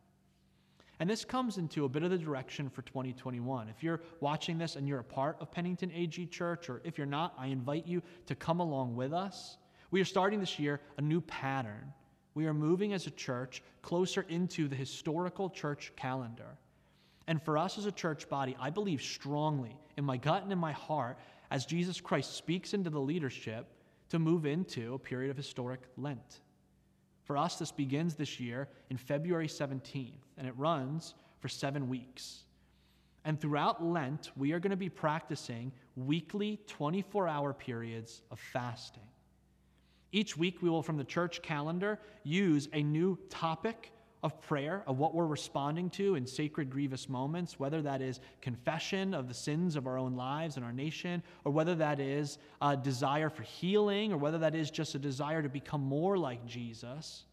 And 1.00 1.08
this 1.08 1.24
comes 1.24 1.60
into 1.60 1.86
a 1.86 1.90
bit 1.90 2.02
of 2.02 2.10
the 2.10 2.18
direction 2.18 2.70
for 2.70 2.82
2021. 2.82 3.70
If 3.70 3.84
you're 3.84 4.02
watching 4.20 4.58
this 4.58 4.76
and 4.76 4.88
you're 4.88 5.00
a 5.00 5.04
part 5.04 5.38
of 5.40 5.52
Pennington 5.52 5.92
AG 5.94 6.26
Church, 6.28 6.70
or 6.70 6.82
if 6.84 6.98
you're 6.98 7.06
not, 7.06 7.36
I 7.38 7.48
invite 7.48 7.86
you 7.86 8.02
to 8.26 8.34
come 8.34 8.60
along 8.60 8.96
with 8.96 9.14
us. 9.14 9.58
We 9.92 10.02
are 10.02 10.06
starting 10.06 10.40
this 10.40 10.58
year 10.58 10.82
a 10.98 11.02
new 11.02 11.22
pattern. 11.22 11.94
We 12.38 12.46
are 12.46 12.54
moving 12.54 12.94
as 12.94 13.08
a 13.08 13.10
church 13.10 13.64
closer 13.82 14.24
into 14.30 14.68
the 14.68 14.76
historical 14.76 15.50
church 15.50 15.92
calendar. 15.96 16.60
And 17.26 17.42
for 17.42 17.58
us 17.58 17.80
as 17.80 17.88
a 17.88 17.92
church 17.92 18.30
body, 18.30 18.56
I 18.60 18.70
believe 18.70 19.02
strongly 19.02 19.76
in 19.98 20.06
my 20.06 20.18
gut 20.18 20.44
and 20.44 20.52
in 20.52 20.60
my 20.60 20.72
heart 20.72 21.18
as 21.50 21.66
Jesus 21.66 22.00
Christ 22.00 22.36
speaks 22.36 22.76
into 22.76 22.92
the 22.92 23.00
leadership 23.00 23.66
to 24.10 24.20
move 24.20 24.46
into 24.46 24.94
a 24.94 25.00
period 25.00 25.32
of 25.32 25.36
historic 25.36 25.80
Lent. 25.98 26.42
For 27.24 27.38
us, 27.38 27.58
this 27.58 27.72
begins 27.72 28.14
this 28.14 28.40
year 28.40 28.68
in 28.92 28.98
February 28.98 29.48
17th, 29.48 30.22
and 30.38 30.48
it 30.48 30.54
runs 30.58 31.16
for 31.40 31.48
seven 31.48 31.90
weeks. 31.90 32.44
And 33.26 33.42
throughout 33.42 33.84
Lent, 33.84 34.30
we 34.38 34.52
are 34.52 34.60
going 34.60 34.70
to 34.70 34.78
be 34.78 34.90
practicing 34.90 35.72
weekly 35.96 36.60
24 36.68 37.28
hour 37.28 37.52
periods 37.52 38.22
of 38.30 38.40
fasting. 38.40 39.02
Each 40.12 40.38
week, 40.38 40.62
we 40.62 40.70
will, 40.70 40.84
from 40.84 40.98
the 40.98 41.04
church 41.04 41.42
calendar, 41.42 42.00
use 42.24 42.70
a 42.74 42.82
new 42.82 43.18
topic 43.30 43.92
of 44.24 44.42
prayer, 44.42 44.84
of 44.88 44.98
what 44.98 45.14
we're 45.14 45.28
responding 45.28 45.90
to 45.92 46.16
in 46.16 46.26
sacred, 46.26 46.70
grievous 46.70 47.08
moments, 47.08 47.60
whether 47.60 47.82
that 47.82 48.02
is 48.02 48.20
confession 48.42 49.14
of 49.14 49.28
the 49.28 49.34
sins 49.34 49.76
of 49.76 49.86
our 49.86 49.98
own 49.98 50.16
lives 50.16 50.56
and 50.56 50.66
our 50.66 50.72
nation, 50.72 51.22
or 51.44 51.52
whether 51.52 51.76
that 51.76 52.00
is 52.00 52.40
a 52.62 52.76
desire 52.76 53.30
for 53.30 53.44
healing, 53.44 54.12
or 54.12 54.18
whether 54.18 54.40
that 54.40 54.56
is 54.56 54.72
just 54.72 54.96
a 54.96 55.00
desire 55.00 55.42
to 55.42 55.50
become 55.50 55.82
more 55.82 56.18
like 56.18 56.46
Jesus. 56.46 57.26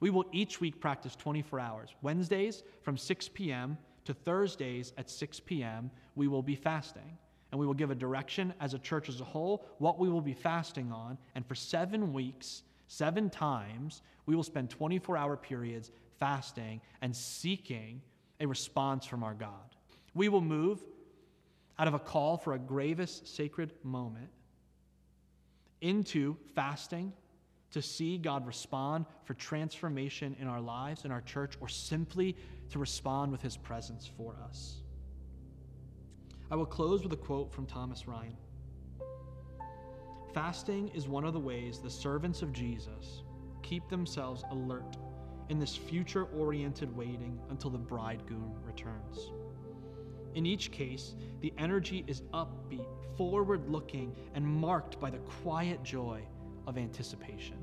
We 0.00 0.10
will 0.10 0.26
each 0.32 0.60
week 0.60 0.80
practice 0.80 1.16
24 1.16 1.60
hours. 1.60 1.94
Wednesdays 2.02 2.64
from 2.82 2.96
6 2.96 3.28
p.m. 3.28 3.78
to 4.04 4.14
Thursdays 4.14 4.92
at 4.98 5.08
6 5.08 5.40
p.m., 5.40 5.90
we 6.16 6.28
will 6.28 6.42
be 6.42 6.54
fasting. 6.54 7.16
And 7.50 7.58
we 7.58 7.66
will 7.66 7.74
give 7.74 7.90
a 7.90 7.94
direction 7.94 8.54
as 8.60 8.74
a 8.74 8.78
church 8.78 9.08
as 9.08 9.20
a 9.20 9.24
whole 9.24 9.66
what 9.78 9.98
we 9.98 10.08
will 10.08 10.20
be 10.20 10.34
fasting 10.34 10.92
on. 10.92 11.18
And 11.34 11.44
for 11.46 11.54
seven 11.54 12.12
weeks, 12.12 12.62
seven 12.86 13.28
times, 13.28 14.02
we 14.26 14.36
will 14.36 14.44
spend 14.44 14.70
24 14.70 15.16
hour 15.16 15.36
periods 15.36 15.90
fasting 16.18 16.80
and 17.00 17.14
seeking 17.14 18.02
a 18.38 18.46
response 18.46 19.06
from 19.06 19.24
our 19.24 19.34
God. 19.34 19.76
We 20.14 20.28
will 20.28 20.40
move 20.40 20.80
out 21.78 21.88
of 21.88 21.94
a 21.94 21.98
call 21.98 22.36
for 22.36 22.52
a 22.52 22.58
gravest 22.58 23.34
sacred 23.34 23.72
moment 23.82 24.28
into 25.80 26.36
fasting 26.54 27.12
to 27.70 27.80
see 27.80 28.18
God 28.18 28.46
respond 28.46 29.06
for 29.24 29.34
transformation 29.34 30.36
in 30.40 30.46
our 30.46 30.60
lives, 30.60 31.04
in 31.04 31.12
our 31.12 31.20
church, 31.20 31.54
or 31.60 31.68
simply 31.68 32.36
to 32.70 32.78
respond 32.78 33.32
with 33.32 33.42
his 33.42 33.56
presence 33.56 34.10
for 34.16 34.36
us. 34.44 34.82
I 36.52 36.56
will 36.56 36.66
close 36.66 37.04
with 37.04 37.12
a 37.12 37.16
quote 37.16 37.52
from 37.52 37.64
Thomas 37.64 38.08
Ryan 38.08 38.36
Fasting 40.34 40.88
is 40.88 41.06
one 41.06 41.24
of 41.24 41.32
the 41.32 41.38
ways 41.38 41.78
the 41.78 41.90
servants 41.90 42.42
of 42.42 42.52
Jesus 42.52 43.22
keep 43.62 43.88
themselves 43.88 44.42
alert 44.50 44.96
in 45.48 45.60
this 45.60 45.76
future 45.76 46.24
oriented 46.36 46.96
waiting 46.96 47.38
until 47.50 47.70
the 47.70 47.78
bridegroom 47.78 48.52
returns. 48.64 49.30
In 50.34 50.44
each 50.44 50.72
case, 50.72 51.14
the 51.40 51.52
energy 51.56 52.04
is 52.08 52.22
upbeat, 52.34 52.86
forward 53.16 53.68
looking, 53.68 54.16
and 54.34 54.44
marked 54.44 54.98
by 54.98 55.10
the 55.10 55.18
quiet 55.18 55.84
joy 55.84 56.20
of 56.66 56.78
anticipation. 56.78 57.58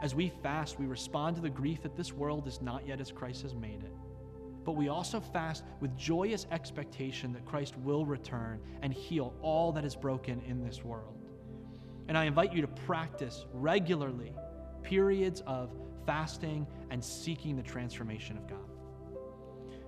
As 0.00 0.14
we 0.14 0.32
fast, 0.42 0.78
we 0.78 0.86
respond 0.86 1.36
to 1.36 1.42
the 1.42 1.50
grief 1.50 1.82
that 1.82 1.96
this 1.96 2.14
world 2.14 2.46
is 2.46 2.62
not 2.62 2.86
yet 2.86 3.00
as 3.00 3.12
Christ 3.12 3.42
has 3.42 3.54
made 3.54 3.82
it. 3.82 3.92
But 4.68 4.76
we 4.76 4.88
also 4.88 5.18
fast 5.18 5.64
with 5.80 5.96
joyous 5.96 6.46
expectation 6.50 7.32
that 7.32 7.46
Christ 7.46 7.74
will 7.78 8.04
return 8.04 8.60
and 8.82 8.92
heal 8.92 9.32
all 9.40 9.72
that 9.72 9.82
is 9.82 9.96
broken 9.96 10.42
in 10.42 10.62
this 10.62 10.84
world. 10.84 11.16
And 12.06 12.18
I 12.18 12.24
invite 12.24 12.52
you 12.52 12.60
to 12.60 12.68
practice 12.68 13.46
regularly 13.54 14.34
periods 14.82 15.42
of 15.46 15.72
fasting 16.04 16.66
and 16.90 17.02
seeking 17.02 17.56
the 17.56 17.62
transformation 17.62 18.36
of 18.36 18.46
God. 18.46 18.68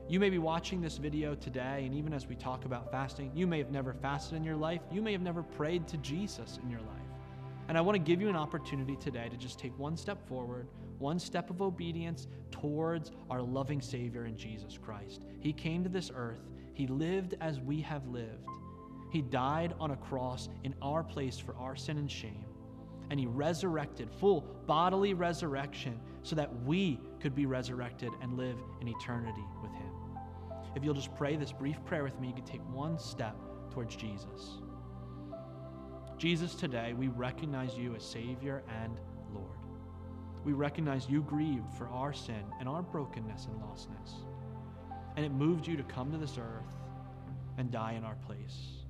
You 0.09 0.19
may 0.19 0.31
be 0.31 0.39
watching 0.39 0.81
this 0.81 0.97
video 0.97 1.35
today, 1.35 1.83
and 1.85 1.95
even 1.95 2.15
as 2.15 2.27
we 2.27 2.35
talk 2.35 2.65
about 2.65 2.91
fasting, 2.91 3.33
you 3.35 3.47
may 3.47 3.59
have 3.59 3.71
never 3.71 3.93
fasted 3.93 4.39
in 4.39 4.45
your 4.45 4.57
life. 4.57 4.81
You 4.91 5.03
may 5.03 5.13
have 5.13 5.21
never 5.21 5.43
prayed 5.43 5.89
to 5.89 5.99
Jesus 5.99 6.59
in 6.63 6.71
your 6.71 6.81
life. 6.81 6.89
And 7.69 7.77
I 7.77 7.83
want 7.83 7.97
to 7.97 8.03
give 8.03 8.23
you 8.23 8.31
an 8.31 8.37
opportunity 8.37 8.97
today 8.97 9.29
to 9.29 9.37
just 9.37 9.59
take 9.59 9.79
one 9.79 9.99
step 9.99 10.27
forward, 10.27 10.69
one 11.01 11.19
step 11.19 11.51
of 11.51 11.61
obedience 11.61 12.29
towards 12.53 13.11
our 13.29 13.43
loving 13.43 13.81
Savior 13.81 14.27
in 14.27 14.37
Jesus 14.37 14.79
Christ. 14.79 15.23
He 15.41 15.53
came 15.53 15.83
to 15.83 15.91
this 15.91 16.13
earth, 16.15 16.49
He 16.75 16.87
lived 16.87 17.35
as 17.41 17.59
we 17.59 17.81
have 17.81 18.07
lived. 18.07 18.47
He 19.11 19.23
died 19.23 19.75
on 19.81 19.91
a 19.91 19.97
cross 19.97 20.49
in 20.63 20.75
our 20.81 21.03
place 21.03 21.37
for 21.37 21.57
our 21.57 21.75
sin 21.75 21.99
and 21.99 22.09
shame 22.09 22.45
and 23.11 23.19
he 23.19 23.27
resurrected, 23.27 24.09
full 24.19 24.43
bodily 24.67 25.15
resurrection, 25.15 26.01
so 26.23 26.37
that 26.37 26.49
we 26.65 26.99
could 27.19 27.35
be 27.35 27.45
resurrected 27.45 28.11
and 28.23 28.37
live 28.37 28.57
in 28.81 28.89
eternity 28.89 29.45
with 29.61 29.73
him. 29.73 29.91
If 30.77 30.85
you'll 30.85 30.95
just 30.95 31.15
pray 31.17 31.37
this 31.37 31.51
brief 31.51 31.85
prayer 31.85 32.05
with 32.05 32.19
me, 32.21 32.29
you 32.29 32.35
can 32.35 32.45
take 32.45 32.63
one 32.73 32.99
step 32.99 33.37
towards 33.73 33.97
Jesus. 33.97 34.61
Jesus, 36.17 36.55
today 36.55 36.93
we 36.93 37.09
recognize 37.09 37.77
you 37.77 37.95
as 37.97 38.05
Savior 38.05 38.63
and. 38.83 38.99
We 40.45 40.53
recognize 40.53 41.09
you 41.09 41.23
grieved 41.23 41.73
for 41.75 41.89
our 41.89 42.13
sin 42.13 42.45
and 42.59 42.69
our 42.69 42.83
brokenness 42.83 43.47
and 43.47 43.61
lostness. 43.61 44.25
And 45.17 45.25
it 45.25 45.33
moved 45.33 45.67
you 45.67 45.77
to 45.77 45.83
come 45.83 46.11
to 46.13 46.19
this 46.19 46.39
earth 46.39 46.75
and 47.59 47.71
die 47.71 47.93
in 47.93 48.05
our 48.05 48.17
place. 48.27 48.85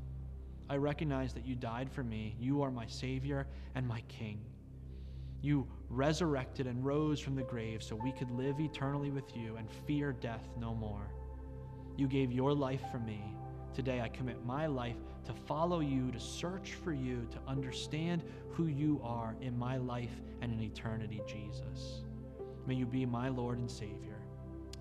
I 0.69 0.77
recognize 0.77 1.33
that 1.35 1.45
you 1.45 1.57
died 1.57 1.91
for 1.91 2.05
me. 2.05 2.37
You 2.39 2.63
are 2.63 2.71
my 2.71 2.87
Savior 2.87 3.49
and 3.75 3.87
my 3.87 4.03
King. 4.03 4.41
You 5.43 5.67
resurrected 5.89 6.67
and 6.69 6.85
rose 6.85 7.19
from 7.19 7.35
the 7.35 7.43
grave 7.43 7.83
so 7.83 7.97
we 7.97 8.13
could 8.13 8.31
live 8.31 8.61
eternally 8.61 9.11
with 9.11 9.37
you 9.37 9.57
and 9.57 9.69
fear 9.87 10.13
death 10.13 10.45
no 10.59 10.75
more. 10.75 11.11
You 11.97 12.07
gave 12.07 12.31
your 12.31 12.55
life 12.55 12.83
for 12.93 12.99
me. 12.99 13.35
Today 13.75 14.01
I 14.01 14.09
commit 14.09 14.45
my 14.45 14.67
life 14.67 14.97
to 15.25 15.33
follow 15.33 15.81
you, 15.81 16.11
to 16.11 16.21
search 16.21 16.73
for 16.73 16.93
you, 16.93 17.27
to 17.31 17.39
understand 17.47 18.23
who 18.51 18.67
you 18.67 19.01
are 19.05 19.37
in 19.41 19.57
my 19.59 19.77
life 19.77 20.21
and 20.41 20.53
in 20.53 20.61
eternity, 20.61 21.23
Jesus. 21.27 22.03
May 22.67 22.75
you 22.75 22.87
be 22.87 23.07
my 23.07 23.29
Lord 23.29 23.59
and 23.59 23.71
Savior. 23.71 24.21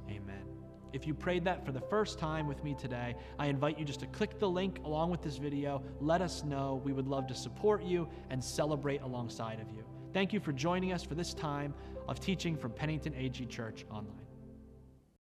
Amen. 0.09 0.43
If 0.91 1.05
you 1.05 1.13
prayed 1.13 1.45
that 1.45 1.65
for 1.65 1.71
the 1.71 1.81
first 1.81 2.17
time 2.17 2.47
with 2.47 2.63
me 2.63 2.73
today, 2.73 3.15
I 3.37 3.45
invite 3.45 3.77
you 3.77 3.85
just 3.85 3.99
to 3.99 4.07
click 4.07 4.39
the 4.39 4.49
link 4.49 4.79
along 4.83 5.11
with 5.11 5.21
this 5.21 5.37
video. 5.37 5.83
Let 6.01 6.21
us 6.21 6.43
know. 6.43 6.81
We 6.83 6.93
would 6.93 7.07
love 7.07 7.27
to 7.27 7.35
support 7.35 7.83
you 7.83 8.07
and 8.31 8.43
celebrate 8.43 9.01
alongside 9.01 9.59
of 9.59 9.69
you. 9.69 9.83
Thank 10.13 10.33
you 10.33 10.39
for 10.39 10.51
joining 10.51 10.91
us 10.91 11.03
for 11.03 11.13
this 11.13 11.35
time 11.35 11.75
of 12.07 12.19
teaching 12.19 12.57
from 12.57 12.71
Pennington 12.71 13.13
AG 13.13 13.45
Church 13.45 13.85
Online. 13.91 14.28